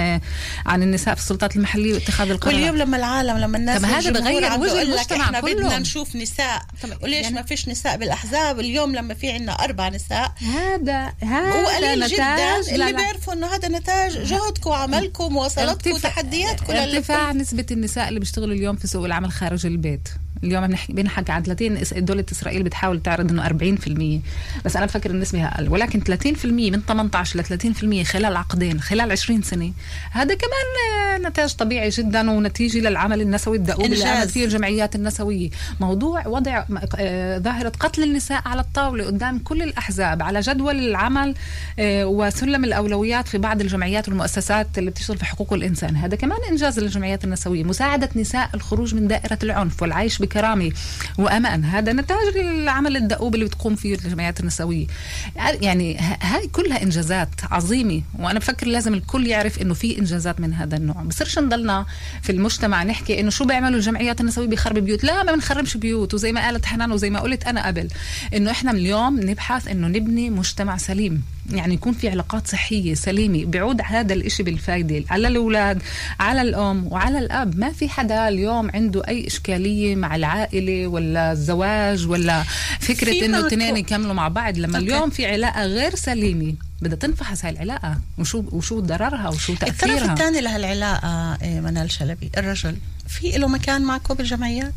عن 0.65 0.83
النساء 0.83 1.15
في 1.15 1.21
السلطات 1.21 1.55
المحلية 1.55 1.93
واتخاذ 1.93 2.29
القرارات. 2.29 2.59
واليوم 2.59 2.77
لما 2.77 2.97
العالم 2.97 3.37
لما 3.37 3.57
الناس 3.57 3.81
طب 3.81 3.85
هذا 3.87 4.11
بغير 4.11 4.59
وجه 4.59 4.81
المجتمع 4.81 5.25
إحنا 5.25 5.39
كله. 5.41 5.53
بدنا 5.53 5.79
نشوف 5.79 6.15
نساء. 6.15 6.61
وليش 7.03 7.23
يعني- 7.23 7.35
ما 7.35 7.41
فيش 7.41 7.69
نساء 7.69 7.97
بالأحزاب؟ 7.97 8.59
اليوم 8.59 8.95
لما 8.95 9.13
في 9.13 9.31
عنا 9.31 9.51
أربع 9.51 9.89
نساء. 9.89 10.31
هذا 10.41 11.03
هو 11.23 11.67
هذا 11.67 11.75
قليل 11.75 12.07
جدا. 12.07 12.33
نتاج 12.33 12.73
اللي. 12.73 12.93
بيعرفوا 12.93 13.33
إنه 13.33 13.47
هذا 13.47 13.67
نتاج 13.67 14.17
جهدكم 14.17 14.69
وعملكم 14.69 15.23
ومواصلاتكم 15.23 15.91
وتحدياتكم 15.91 16.73
ارتفاع 16.73 17.31
نسبة 17.31 17.65
النساء 17.71 18.09
اللي 18.09 18.19
بيشتغلوا 18.19 18.55
اليوم 18.55 18.70
في 18.75 18.87
سوق 18.87 19.05
العمل 19.05 19.31
خارج 19.31 19.65
البيت. 19.65 20.09
اليوم 20.43 20.67
بنحكي 20.67 20.93
بنحكي 20.93 21.31
عن 21.31 21.43
30 21.43 21.77
إس- 21.85 21.97
دولة 21.97 22.25
إسرائيل 22.31 22.63
بتحاول 22.63 23.01
تعرض 23.01 23.31
إنه 23.31 23.45
40% 23.47 24.21
بس 24.65 24.75
أنا 24.75 24.85
بفكر 24.85 25.09
النسبة 25.09 25.45
أقل. 25.45 25.69
ولكن 25.69 25.99
30% 26.03 26.45
من 26.45 26.81
18 26.87 27.39
ل 27.39 27.43
30% 27.43 28.03
خلال 28.03 28.35
عقدين 28.37 28.81
خلال 28.81 29.11
20 29.11 29.41
سنة. 29.41 29.71
هذا 30.11 30.35
كمان 30.35 31.21
نتاج 31.27 31.53
طبيعي 31.55 31.89
جدا 31.89 32.31
ونتيجة 32.31 32.79
للعمل 32.79 33.21
النسوي 33.21 33.57
الدؤوب 33.57 33.85
اللي. 33.85 34.03
قامت 34.03 34.29
فيه 34.29 34.45
الجمعيات 34.45 34.95
النسوية. 34.95 35.49
موضوع 35.79 36.27
وضع 36.27 36.63
آه، 36.99 37.37
ظاهرة 37.37 37.71
قتل 37.79 38.03
النساء 38.03 38.41
على 38.45 38.61
الطاولة 38.61 39.05
قدام 39.05 39.39
كل 39.39 39.61
الأحزاب 39.63 40.21
على 40.23 40.39
جدول 40.39 40.79
العمل 40.79 41.35
آه، 41.79 42.05
وسلم 42.05 42.63
الأولويات 42.63 43.27
في 43.27 43.37
بعض 43.37 43.61
الجمعيات 43.61 44.07
والمؤسسات 44.09 44.67
اللي 44.77 44.89
بتشتغل 44.91 45.17
في 45.17 45.25
حقوق 45.25 45.53
الإنسان. 45.53 45.95
هذا 45.95 46.15
كمان 46.15 46.37
إنجاز 46.49 46.79
للجمعيات 46.79 47.23
النسوية. 47.23 47.63
مساعدة 47.63 48.09
نساء 48.15 48.49
الخروج 48.53 48.95
من 48.95 49.07
دائرة 49.07 49.39
العنف 49.43 49.81
والعيش 49.81 50.20
بكرامة 50.21 50.71
وأمان 51.17 51.63
هذا 51.63 51.93
نتاج 51.93 52.37
العمل 52.37 52.97
الدؤوب 52.97 53.35
اللي 53.35 53.45
بتقوم 53.45 53.75
فيه 53.75 53.95
الجمعيات 53.95 54.39
النسوية. 54.39 54.87
يعني 55.35 55.97
هاي 56.21 56.47
كلها 56.47 56.83
إنجازات 56.83 57.29
عظيمة 57.51 58.01
وأنا 58.19 58.39
بفكر 58.39 58.67
لازم 58.67 58.93
الكل 58.93 59.27
يعرف 59.27 59.61
إنه 59.61 59.73
في 59.73 59.99
إنجازات 59.99 60.39
من 60.39 60.53
هذا 60.53 60.77
النوع. 60.77 61.03
بصيرش 61.03 61.39
نضلنا 61.39 61.85
في 62.21 62.31
المجتمع 62.31 62.83
نحكي 62.83 63.19
إنه 63.19 63.29
شو 63.29 63.45
بيعملوا 63.45 63.75
الجمعيات 63.75 64.21
النسوية 64.21 64.47
بيخرب 64.47 64.77
بيوت. 64.77 65.03
لا 65.03 65.23
ما 65.23 65.31
بنخربش 65.31 65.77
بيوت. 65.77 66.13
وزي 66.13 66.31
ما 66.31 66.45
قالت 66.45 66.65
حنان 66.65 66.91
وزي 66.91 67.09
ما 67.09 67.19
قلت 67.19 67.43
أنا 67.43 67.67
قبل 67.67 67.87
إنه 68.35 68.51
إحنا 68.51 68.71
من 68.71 68.79
اليوم 68.79 69.19
نبحث 69.19 69.67
إنه 69.67 69.87
نبني 69.87 70.29
مجتمع 70.29 70.77
سليم. 70.77 71.23
يعني 71.51 71.73
يكون 71.73 71.93
في 71.93 72.09
علاقات 72.09 72.47
صحية 72.47 72.93
سليمة 72.93 73.45
بيعود 73.45 73.81
هذا 73.85 74.13
الإشي 74.13 74.43
بالفايدة 74.43 75.03
على 75.09 75.27
الأولاد 75.27 75.81
على 76.19 76.41
الأم 76.41 76.87
وعلى 76.87 77.19
الأب. 77.19 77.57
ما 77.57 77.71
في 77.71 77.89
حدا 77.89 78.27
اليوم 78.27 78.71
عنده 78.73 79.07
أي 79.07 79.27
إشكالية 79.27 79.95
مع 79.95 80.15
العائلة 80.15 80.87
ولا 80.87 81.31
الزواج 81.31 82.07
ولا 82.07 82.43
فكرة 82.79 83.25
إنه 83.25 83.47
اثنين 83.47 83.77
يكملوا 83.77 84.13
مع 84.13 84.27
بعض. 84.27 84.57
لما 84.57 84.77
أوكي. 84.77 84.89
اليوم 84.89 85.09
في 85.09 85.25
علاقة 85.25 85.65
غير 85.65 85.95
سليمة 85.95 86.53
بدها 86.81 86.97
تنفحص 86.97 87.45
هاي 87.45 87.51
العلاقة. 87.51 87.97
وشو 88.17 88.43
وشو 88.51 88.79
ضررها 88.79 89.29
وشو 89.29 89.53
الطرف 89.53 89.81
تأثيرها؟ 89.81 90.13
الثاني 90.13 90.41
لهالعلاقة 90.41 91.37
إيه، 91.41 91.59
منال 91.59 91.91
شلبي 91.91 92.29
الرجل. 92.37 92.77
في 93.07 93.37
له 93.37 93.47
مكان 93.47 93.81
معكم 93.81 94.13
بالجمعيات؟ 94.13 94.73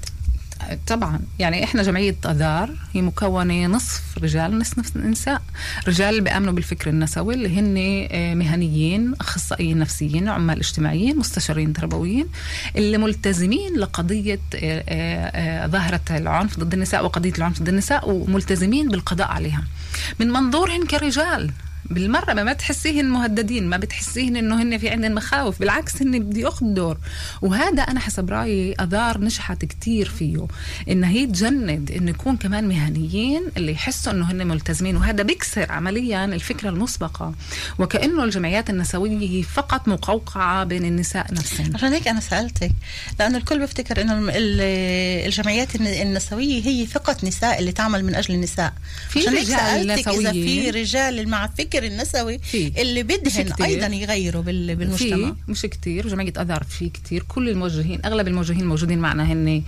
طبعا. 0.86 1.20
يعني 1.38 1.64
إحنا 1.64 1.82
جمعية 1.82 2.16
أذار 2.26 2.70
هي 2.92 3.02
مكونة 3.02 3.66
نصف 3.66 4.02
رجال 4.22 4.58
نصف 4.58 4.96
نساء. 4.96 5.42
رجال 5.88 6.20
بيأمنوا 6.20 6.52
بالفكر 6.52 6.90
النسوي 6.90 7.34
اللي 7.34 7.58
هن 7.58 7.74
آه، 8.10 8.34
مهنيين 8.34 9.14
أخصائيين 9.20 9.78
نفسيين 9.78 10.28
عمال 10.28 10.58
اجتماعيين 10.58 11.16
مستشارين 11.16 11.72
تربويين 11.72 12.26
اللي 12.76 12.98
ملتزمين 12.98 13.76
لقضية 13.76 14.40
آه، 14.54 14.84
آه، 14.88 15.66
ظاهرة 15.66 16.00
العنف 16.10 16.58
ضد 16.58 16.74
النساء 16.74 17.04
وقضية 17.04 17.32
العنف 17.38 17.62
ضد 17.62 17.68
النساء 17.68 18.10
وملتزمين 18.10 18.88
بالقضاء 18.88 19.28
عليها. 19.28 19.64
من 20.20 20.30
منظورهم 20.30 20.86
كرجال 20.86 21.50
بالمرة 21.90 22.32
ما 22.32 22.52
بتحسيهن 22.52 23.04
مهددين 23.04 23.66
ما 23.66 23.76
بتحسيهن 23.76 24.36
إنه 24.36 24.62
هن 24.62 24.78
في 24.78 24.88
عندهم 24.88 25.12
مخاوف 25.14 25.60
بالعكس 25.60 26.02
هن 26.02 26.18
بدي 26.18 26.40
ياخذ 26.40 26.66
دور. 26.74 26.98
وهذا 27.42 27.82
أنا 27.82 28.00
حسب 28.00 28.30
رأيي 28.30 28.72
أذار 28.80 29.20
نجحت 29.20 29.64
كتير 29.64 30.08
فيه 30.08 30.46
إن 30.90 31.04
هي 31.04 31.26
تجند 31.26 31.90
انه 31.96 32.10
يكون 32.10 32.36
كمان 32.36 32.68
مهنيين 32.68 33.42
اللي 33.56 33.72
يحسوا 33.72 34.12
إنه 34.12 34.30
هن 34.30 34.46
ملتزمين 34.46 34.96
وهذا 34.96 35.22
بيكسر 35.22 35.72
عمليا 35.72 36.24
الفكرة 36.24 36.68
المسبقة. 36.68 37.34
وكأنه 37.78 38.24
الجمعيات 38.24 38.70
النسوية 38.70 39.18
هي 39.30 39.42
فقط 39.42 39.88
مقوقعة 39.88 40.64
بين 40.64 40.84
النساء 40.84 41.34
نفسهم. 41.34 41.70
عشان 41.74 41.92
هيك 41.92 42.08
أنا 42.08 42.20
سألتك 42.20 42.72
لأنه 43.20 43.38
الكل 43.38 43.58
بيفتكر 43.58 44.00
إنه 44.00 44.32
الجمعيات 45.26 45.76
الن- 45.76 45.86
النسوية 45.86 46.66
هي 46.66 46.86
فقط 46.86 47.24
نساء 47.24 47.58
اللي 47.58 47.72
تعمل 47.72 48.04
من 48.04 48.14
أجل 48.14 48.34
النساء. 48.34 48.72
في 49.08 49.20
رجال 49.20 49.46
سألتك 49.46 50.08
إذا 50.08 50.32
في. 50.32 50.70
رجال 50.70 51.28
مع 51.28 51.44
الفكر 51.78 51.92
النسوي 51.92 52.38
في. 52.38 52.72
اللي 52.82 53.02
بدهن. 53.02 53.52
أيضا 53.62 53.86
يغيروا 53.86 54.42
بال- 54.42 54.76
بالمجتمع. 54.76 55.16
في 55.32 55.34
مش 55.48 55.62
كتير. 55.62 56.08
جمعية 56.08 56.32
أذار 56.40 56.62
في 56.68 56.88
كتير. 56.88 57.22
كل 57.28 57.48
الموجهين 57.48 58.00
أغلب 58.04 58.28
الموجهين 58.28 58.60
الموجودين 58.60 58.98
معنا 58.98 59.24
هن 59.32 59.62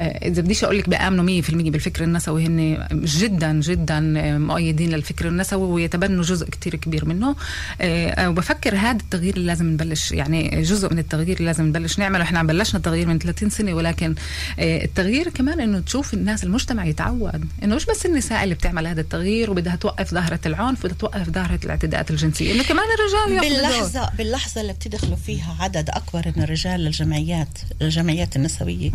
آه، 0.00 0.04
إذا 0.04 0.42
بديش 0.42 0.64
أقول 0.64 0.78
لك 0.78 0.88
بآمنوا 0.88 1.24
100% 1.24 1.70
بالفكر 1.70 2.04
النسوي 2.04 2.46
هن 2.46 2.86
جدا 3.04 3.52
جدا 3.60 4.00
مؤيدين 4.38 4.90
للفكر 4.90 5.28
النسوي 5.28 5.68
ويتبنوا 5.68 6.22
جزء 6.22 6.48
كتير 6.50 6.76
كبير 6.76 7.04
منه. 7.04 7.36
آه، 7.80 8.08
آه، 8.10 8.30
وبفكر 8.30 8.76
هذا 8.76 8.98
التغيير 8.98 9.34
اللي 9.36 9.46
لازم 9.46 9.66
نبلش. 9.66 10.12
يعني 10.12 10.62
جزء 10.62 10.92
من 10.92 10.98
التغيير 10.98 11.36
اللي 11.36 11.46
لازم 11.46 11.64
نبلش 11.66 11.98
نعمله. 11.98 12.22
إحنا 12.22 12.42
بلشنا 12.42 12.76
التغيير 12.76 13.06
من 13.08 13.18
30 13.18 13.50
سنة 13.50 13.74
ولكن 13.74 14.14
التغيير 14.60 15.28
كمان 15.28 15.60
إنه 15.60 15.80
تشوف 15.80 16.14
الناس 16.14 16.44
المجتمع 16.44 16.84
يتعود. 16.86 17.44
إنه 17.62 17.74
مش 17.76 17.86
بس 17.86 18.06
النساء 18.06 18.44
اللي 18.44 18.54
بتعمل 18.54 18.86
هذا 18.86 19.00
التغيير 19.00 19.50
وبدها 19.50 19.76
توقف 19.76 20.14
ظاهرة 20.14 20.40
العنف 20.46 20.84
بدها 20.86 20.96
توقف 20.98 21.28
ظاهرة 21.48 21.64
الاعتداءات 21.64 22.10
الجنسية 22.10 22.52
إنه 22.54 22.62
كمان 22.62 22.84
الرجال 22.98 23.32
ياخذوا 23.44 23.60
دور. 23.60 23.68
باللحظة 23.68 24.10
باللحظة 24.18 24.60
اللي 24.60 24.72
بتدخلوا 24.72 25.16
فيها 25.16 25.56
عدد 25.60 25.90
أكبر 25.90 26.32
من 26.36 26.42
الرجال 26.42 26.80
للجمعيات 26.80 27.48
الجمعيات 27.82 28.36
النسوية 28.36 28.90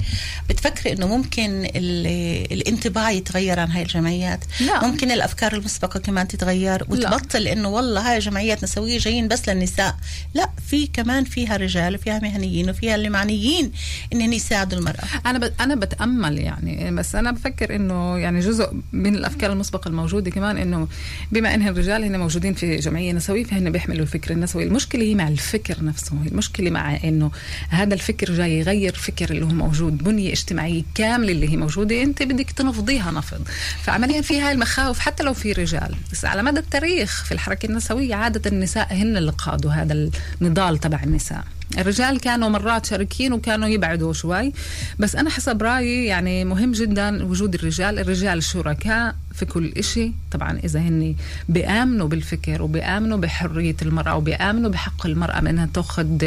بتفكري 0.49 0.93
إنه 0.93 1.07
ممكن 1.07 1.65
ال- 1.75 2.53
الانطباع 2.53 3.11
يتغير 3.11 3.59
عن 3.59 3.71
هاي 3.71 3.81
الجمعيات 3.83 4.39
لا. 4.59 4.85
ممكن 4.87 5.11
الأفكار 5.11 5.53
المسبقة 5.53 5.99
كمان 5.99 6.27
تتغير 6.27 6.85
وتبطل 6.89 7.47
إنه 7.47 7.67
والله 7.69 8.11
هاي 8.13 8.19
جمعيات 8.19 8.63
نسوية 8.63 8.97
جايين 8.97 9.27
بس 9.27 9.49
للنساء 9.49 9.95
لا 10.33 10.49
في 10.69 10.87
كمان 10.87 11.23
فيها 11.23 11.57
رجال 11.57 11.95
وفيها 11.95 12.19
مهنيين 12.19 12.69
وفيها 12.69 12.95
اللي 12.95 13.09
معنيين 13.09 13.71
إنهم 14.13 14.33
يساعدوا 14.33 14.79
المرأة 14.79 15.03
أنا 15.25 15.39
ب... 15.39 15.51
أنا 15.59 15.75
بتأمل 15.75 16.37
يعني 16.37 16.91
بس 16.91 17.15
أنا 17.15 17.31
بفكر 17.31 17.75
إنه 17.75 18.17
يعني 18.17 18.39
جزء 18.39 18.69
من 18.91 19.15
الأفكار 19.15 19.51
المسبقة 19.51 19.87
الموجودة 19.89 20.31
كمان 20.31 20.57
إنه 20.57 20.87
بما 21.31 21.53
ان 21.55 21.67
الرجال 21.67 22.03
هن 22.03 22.19
موجودين 22.19 22.42
في 22.51 22.75
جمعية 22.75 23.11
نسوية 23.13 23.43
فهن 23.43 23.71
بيحملوا 23.71 24.01
الفكر 24.01 24.31
النسوي. 24.31 24.63
المشكلة 24.63 25.03
هي 25.03 25.15
مع 25.15 25.27
الفكر 25.27 25.83
نفسه 25.83 26.17
المشكلة 26.27 26.69
مع 26.69 26.95
إنه 27.03 27.31
هذا 27.69 27.93
الفكر 27.93 28.33
جاي 28.33 28.59
يغير 28.59 28.93
فكر 28.93 29.31
اللي 29.31 29.45
هو 29.45 29.49
موجود 29.49 29.97
بنية 29.97 30.31
اجتماعية 30.31 30.83
كاملة 30.95 31.31
اللي 31.31 31.51
هي 31.51 31.57
موجودة 31.57 32.03
أنت 32.03 32.23
بدك 32.23 32.51
تنفضيها 32.51 33.11
نفض. 33.11 33.47
فعمليا 33.83 34.21
في 34.21 34.41
هاي 34.41 34.51
المخاوف 34.51 34.99
حتى 34.99 35.23
لو 35.23 35.33
في 35.33 35.51
رجال 35.51 35.95
بس 36.11 36.25
على 36.25 36.43
مدى 36.43 36.59
التاريخ 36.59 37.23
في 37.25 37.31
الحركة 37.31 37.65
النسوية 37.65 38.15
عادة 38.15 38.49
النساء 38.49 38.93
هن 38.93 39.17
اللي 39.17 39.31
قادوا 39.31 39.71
هذا 39.71 40.09
النضال 40.41 40.77
تبع 40.77 41.03
النساء. 41.03 41.43
الرجال 41.77 42.19
كانوا 42.19 42.49
مرات 42.49 42.85
شاركين 42.85 43.33
وكانوا 43.33 43.67
يبعدوا 43.67 44.13
شوي. 44.13 44.53
بس 44.99 45.15
أنا 45.15 45.29
حسب 45.29 45.63
رأيي 45.63 46.05
يعني 46.05 46.45
مهم 46.45 46.71
جدا 46.71 47.25
وجود 47.25 47.53
الرجال. 47.53 47.99
الرجال 47.99 48.43
شركاء 48.43 49.15
في 49.33 49.45
كل 49.45 49.73
إشي. 49.77 50.11
طبعا 50.31 50.59
إذا 50.63 50.79
هن 50.79 51.15
بيآمنوا 51.49 52.07
بالفكر 52.07 52.61
وبيآمنوا 52.61 53.17
بحرية 53.17 53.75
المرأة 53.81 54.15
وبيآمنوا 54.15 54.69
بحق 54.69 55.05
المرأة 55.05 55.41
من 55.41 55.47
أنها 55.47 55.69
تأخذ 55.73 56.17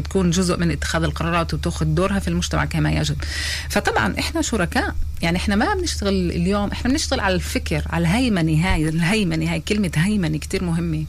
تكون 0.00 0.30
جزء 0.30 0.56
من 0.58 0.70
اتخاذ 0.70 1.02
القرارات 1.02 1.54
وتأخذ 1.54 1.86
دورها 1.86 2.18
في 2.18 2.28
المجتمع 2.28 2.64
كما 2.64 2.92
يجب. 2.92 3.16
فطبعا 3.70 4.14
إحنا 4.18 4.42
شركاء. 4.42 4.94
يعني 5.22 5.36
إحنا 5.36 5.56
ما 5.56 5.74
بنشتغل 5.74 6.30
اليوم 6.30 6.70
إحنا 6.70 6.90
بنشتغل 6.90 7.20
على 7.20 7.34
الفكر 7.34 7.82
على 7.90 8.02
الهيمنة 8.02 8.66
هاي 8.66 8.88
الهيمنة 8.88 9.52
هاي 9.52 9.60
كلمة 9.60 9.90
هيمنة 9.94 10.38
كتير 10.38 10.64
مهمة. 10.64 11.04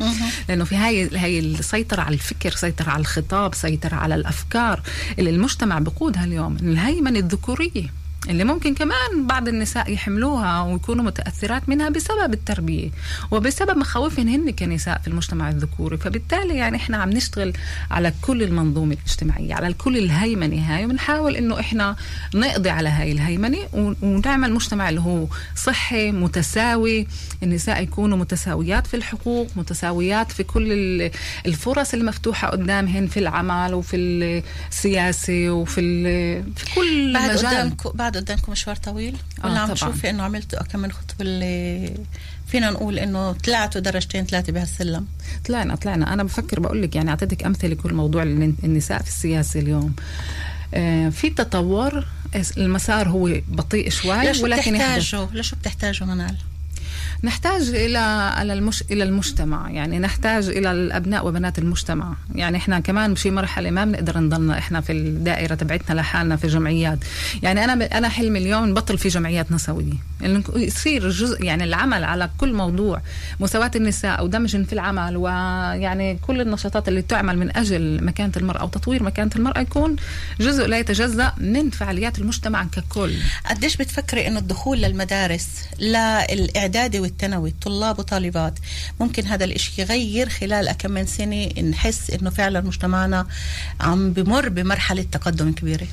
لأنه 0.49 0.65
في 0.65 0.75
هاي 0.75 1.17
هاي 1.17 1.39
السيطرة 1.39 2.01
على 2.01 2.13
الفكر 2.13 2.51
سيطرة 2.51 2.89
على 2.89 3.01
الخطاب 3.01 3.55
سيطرة 3.55 3.86
على 3.95 4.15
الأفكار 4.15 4.81
اللي 5.19 5.29
المجتمع 5.29 5.79
بقودها 5.79 6.23
اليوم 6.23 6.55
الهيمنة 6.55 7.19
الذكورية. 7.19 7.93
اللي 8.29 8.43
ممكن 8.43 8.73
كمان 8.75 9.27
بعض 9.27 9.47
النساء 9.47 9.91
يحملوها 9.91 10.61
ويكونوا 10.61 11.03
متأثرات 11.05 11.69
منها 11.69 11.89
بسبب 11.89 12.33
التربية 12.33 12.89
وبسبب 13.31 13.77
مخاوفهن 13.77 14.27
هن 14.29 14.51
كنساء 14.51 14.99
في 15.01 15.07
المجتمع 15.07 15.49
الذكوري. 15.49 15.97
فبالتالي 15.97 16.55
يعني 16.55 16.77
إحنا 16.77 16.97
عم 16.97 17.09
نشتغل 17.09 17.53
على 17.91 18.13
كل 18.21 18.43
المنظومة 18.43 18.93
الاجتماعية 18.93 19.53
على 19.53 19.73
كل 19.73 19.97
الهيمنة 19.97 20.75
هاي 20.75 20.85
وبنحاول 20.85 21.35
إنه 21.35 21.59
إحنا 21.59 21.95
نقضي 22.35 22.69
على 22.69 22.89
هاي 22.89 23.11
الهيمنة 23.11 23.57
ون- 23.73 23.95
ونعمل 24.01 24.53
مجتمع 24.53 24.89
اللي 24.89 25.01
هو 25.01 25.27
صحي 25.55 26.11
متساوي 26.11 27.07
النساء 27.43 27.83
يكونوا 27.83 28.17
متساويات 28.17 28.87
في 28.87 28.93
الحقوق 28.93 29.47
متساويات 29.55 30.31
في 30.31 30.43
كل 30.43 30.71
ال- 30.71 31.11
الفرص 31.45 31.93
المفتوحة 31.93 32.47
قدامهن 32.49 33.07
في 33.07 33.19
العمل 33.19 33.73
وفي 33.73 33.97
السياسة 34.71 35.49
وفي 35.49 35.81
في 36.55 36.75
كل 36.75 37.13
بعد 37.13 37.31
مجال. 37.31 37.45
قدامكم 37.47 37.89
بعد 38.17 38.23
قدامكم 38.25 38.51
مشوار 38.51 38.75
طويل؟ 38.75 39.15
آه، 39.43 39.45
ولا 39.45 39.59
عم 39.59 39.65
طبعاً. 39.73 39.73
تشوفي 39.91 40.09
إنه 40.09 40.23
عملتوا 40.23 40.63
كم 40.63 40.79
من 40.79 40.91
خطوه 40.91 41.15
اللي 41.21 41.93
فينا 42.47 42.69
نقول 42.69 42.99
إنه 42.99 43.31
طلعتوا 43.31 43.81
درجتين 43.81 44.25
ثلاثة 44.25 44.53
بهالسلم. 44.53 45.05
طلعنا 45.47 45.75
طلعنا. 45.75 46.13
أنا 46.13 46.23
بفكر 46.23 46.59
بقول 46.59 46.81
لك 46.81 46.95
يعني 46.95 47.09
أعطيتك 47.09 47.43
أمثلة 47.45 47.75
كل 47.75 47.93
موضوع 47.93 48.23
الن- 48.23 48.55
النساء 48.63 49.01
في 49.01 49.07
السياسة 49.07 49.59
اليوم. 49.59 49.95
آه، 50.73 51.09
في 51.09 51.29
تطور 51.29 52.05
المسار 52.57 53.09
هو 53.09 53.29
بطيء 53.47 53.89
شوي 53.89 54.31
لشو 54.31 54.43
ولكن 54.43 54.75
يحدث. 54.75 54.97
بتحتاجوا 54.97 55.27
لشو 55.33 55.55
بتحتاجوا 55.55 56.07
منال؟ 56.07 56.35
نحتاج 57.23 57.69
إلى 57.69 57.97
على 58.37 58.53
المش... 58.53 58.83
إلى 58.91 59.03
المجتمع 59.03 59.69
يعني 59.71 59.99
نحتاج 59.99 60.47
إلى 60.47 60.71
الأبناء 60.71 61.27
وبنات 61.27 61.59
المجتمع. 61.59 62.13
يعني 62.35 62.57
إحنا 62.57 62.79
كمان 62.79 63.13
بشي 63.13 63.31
مرحلة 63.31 63.69
ما 63.69 63.85
بنقدر 63.85 64.17
نضلنا 64.19 64.57
إحنا 64.57 64.81
في 64.81 64.91
الدائرة 64.91 65.55
تبعتنا 65.55 65.95
لحالنا 65.95 66.35
في 66.35 66.47
جمعيات. 66.47 66.99
يعني 67.43 67.63
أنا. 67.63 67.97
أنا 67.97 68.09
حلمي 68.09 68.39
اليوم 68.39 68.65
نبطل 68.69 68.97
في 68.97 69.09
جمعيات 69.09 69.51
نسوية. 69.51 69.93
يعني 70.21 70.43
يصير 70.55 71.09
جزء 71.09 71.43
يعني 71.43 71.63
العمل 71.63 72.03
على 72.03 72.29
كل 72.37 72.53
موضوع 72.53 73.01
مساواة 73.39 73.71
النساء 73.75 74.23
ودمجهم 74.23 74.63
في 74.63 74.73
العمل 74.73 75.17
ويعني 75.17 76.19
كل 76.27 76.41
النشاطات 76.41 76.87
اللي 76.87 77.01
تعمل 77.01 77.37
من 77.37 77.57
أجل 77.57 78.03
مكانة 78.03 78.31
المرأة 78.37 78.63
وتطوير 78.63 79.03
مكانة 79.03 79.31
المرأة 79.35 79.59
يكون 79.59 79.95
جزء 80.39 80.67
لا 80.67 80.79
يتجزأ 80.79 81.33
من 81.37 81.69
فعاليات 81.69 82.19
المجتمع 82.19 82.63
ككل. 82.63 83.13
قديش 83.45 83.77
بتفكري 83.77 84.27
إنه 84.27 84.39
الدخول 84.39 84.77
للمدارس 84.77 85.47
للإعدادي 85.79 86.99
والثانوي 87.07 87.53
طلاب 87.61 87.99
وطالبات 87.99 88.53
ممكن 88.99 89.25
هذا 89.25 89.45
الإشي 89.45 89.81
يغير 89.81 90.29
خلال 90.29 90.71
كم 90.71 90.91
من 90.91 91.05
سنة 91.05 91.45
نحس 91.61 92.09
إنه 92.11 92.29
فعلا 92.29 92.61
مجتمعنا 92.61 93.27
عم 93.81 94.11
بمر 94.13 94.49
بمرحلة 94.49 95.05
تقدم 95.11 95.51
كبيرة 95.51 95.87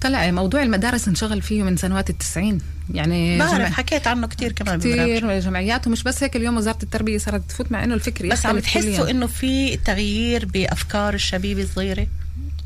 طلع 0.00 0.30
موضوع 0.30 0.62
المدارس 0.62 1.08
انشغل 1.08 1.42
فيه 1.42 1.62
من 1.62 1.76
سنوات 1.76 2.10
التسعين 2.10 2.58
يعني 2.94 3.38
بعرف 3.38 3.54
جمع- 3.54 3.70
حكيت 3.70 4.06
عنه 4.06 4.26
كتير 4.26 4.52
كمان. 4.52 4.78
كثير 4.78 5.38
جمعيات 5.40 5.86
ومش 5.86 6.02
بس 6.02 6.22
هيك 6.22 6.36
اليوم 6.36 6.56
وزارة 6.56 6.78
التربية 6.82 7.18
صارت 7.18 7.42
تفوت 7.48 7.72
مع 7.72 7.84
إنه 7.84 7.94
الفكر 7.94 8.28
بس 8.28 8.46
عم 8.46 8.58
تحسوا. 8.58 9.10
إنه 9.10 9.26
في 9.26 9.76
تغيير 9.76 10.44
بأفكار 10.44 11.14
الشبيبة 11.14 11.62
الصغيرة 11.62 12.06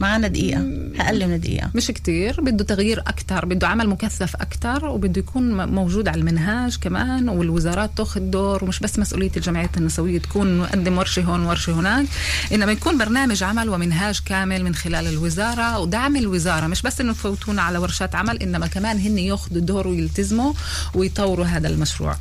معنا 0.00 0.28
دقيقة. 0.28 0.60
أقل 1.00 1.26
من 1.28 1.40
دقيقة. 1.40 1.70
مش 1.74 1.86
كتير. 1.86 2.40
بده 2.40 2.64
تغيير 2.64 3.00
أكتر 3.00 3.44
بده 3.44 3.68
عمل 3.68 3.88
مكثف 3.88 4.36
أكتر 4.36 4.84
وبده 4.86 5.18
يكون 5.20 5.66
موجود 5.66 6.08
على 6.08 6.20
المنهاج 6.20 6.76
كمان 6.76 7.28
والوزارات 7.28 7.90
تاخذ 7.96 8.20
دور 8.20 8.64
ومش 8.64 8.80
بس 8.80 8.98
مسؤولية 8.98 9.30
الجمعيات 9.36 9.76
النسوية 9.76 10.18
تكون 10.18 10.58
نقدم 10.58 10.98
ورشة 10.98 11.22
هون 11.22 11.44
ورشة 11.46 11.72
هناك 11.72 12.06
إنما 12.52 12.72
يكون 12.72 12.98
برنامج 12.98 13.42
عمل 13.42 13.68
ومنهاج 13.68 14.20
كامل 14.26 14.64
من 14.64 14.74
خلال 14.74 15.06
الوزارة 15.06 15.78
ودعم 15.78 16.16
الوزارة. 16.16 16.66
مش 16.66 16.82
بس 16.82 17.00
إنه 17.00 17.12
تفوتونا 17.12 17.62
على 17.62 17.78
ورشات 17.78 18.14
عمل 18.14 18.42
إنما 18.42 18.66
كمان 18.66 18.98
هن 18.98 19.18
ياخذوا 19.18 19.60
دور 19.60 19.88
ويلتزموا 19.88 20.52
ويطوروا 20.94 21.46
هذا 21.46 21.68
المشروع. 21.68 22.16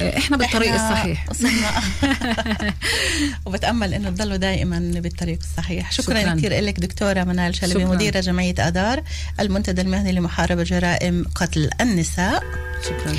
آه، 0.00 0.18
إحنا 0.18 0.36
بالطريق 0.36 0.74
إحنا 0.74 0.90
الصحيح. 0.90 1.26
وصلنا. 1.30 1.70
وبتأمل 3.46 3.94
إنه 3.94 4.10
تضلوا 4.10 4.36
دائما 4.36 4.78
بالطريق 4.94 5.38
الصحيح. 5.42 5.92
شكرا, 5.92 6.20
شكراً. 6.20 6.34
كثير 6.34 6.60
لك 6.60 6.80
دكتورة 7.08 7.24
منال 7.24 7.54
شلبي 7.54 7.72
شكراً. 7.72 7.94
مديرة 7.94 8.20
جمعية 8.20 8.54
ادار 8.58 9.02
المنتدى 9.40 9.80
المهني 9.80 10.12
لمحاربة 10.12 10.62
جرائم 10.62 11.24
قتل 11.34 11.70
النساء. 11.80 12.42
شكرا. 12.84 13.16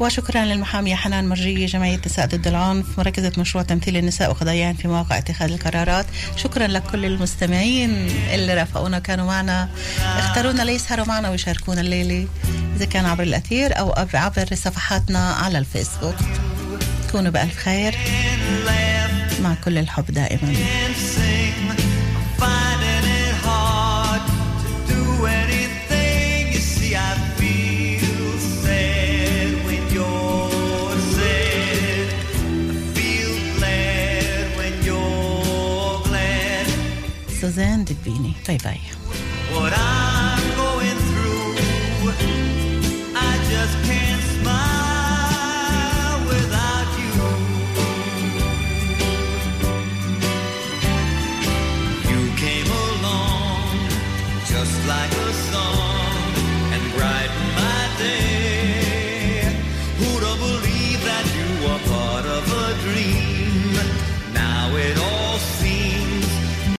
وشكرا 0.00 0.44
للمحاميه 0.44 0.94
حنان 0.94 1.28
مرجيه 1.28 1.66
جمعية 1.66 2.00
نساء 2.06 2.26
ضد 2.26 2.46
العنف 2.46 2.98
مركزة 2.98 3.32
مشروع 3.38 3.64
تمثيل 3.64 3.96
النساء 3.96 4.30
وقضاياهن 4.30 4.74
في 4.74 4.88
مواقع 4.88 5.18
اتخاذ 5.18 5.52
القرارات. 5.52 6.06
شكرا 6.36 6.66
لكل 6.66 7.04
المستمعين 7.04 7.90
اللي 8.34 8.54
رافقونا 8.54 8.98
كانوا 8.98 9.26
معنا. 9.26 9.68
اختارونا 10.00 10.62
ليسهروا 10.62 11.06
معنا 11.06 11.30
ويشاركونا 11.30 11.80
الليلة. 11.80 12.28
إذا 12.76 12.84
كان 12.84 13.06
عبر 13.06 13.22
الأثير 13.22 13.78
أو 13.78 13.94
عبر 14.14 14.54
صفحاتنا 14.54 15.30
على 15.30 15.58
الفيسبوك. 15.58 16.16
كونوا 17.12 17.30
بألف 17.30 17.56
خير. 17.56 17.94
مع 19.42 19.54
كل 19.64 19.78
الحب 19.78 20.06
دائما. 20.06 20.54
سوزان 37.50 37.84
دبيني 37.84 38.32
باي 38.48 38.58
باي 38.64 38.80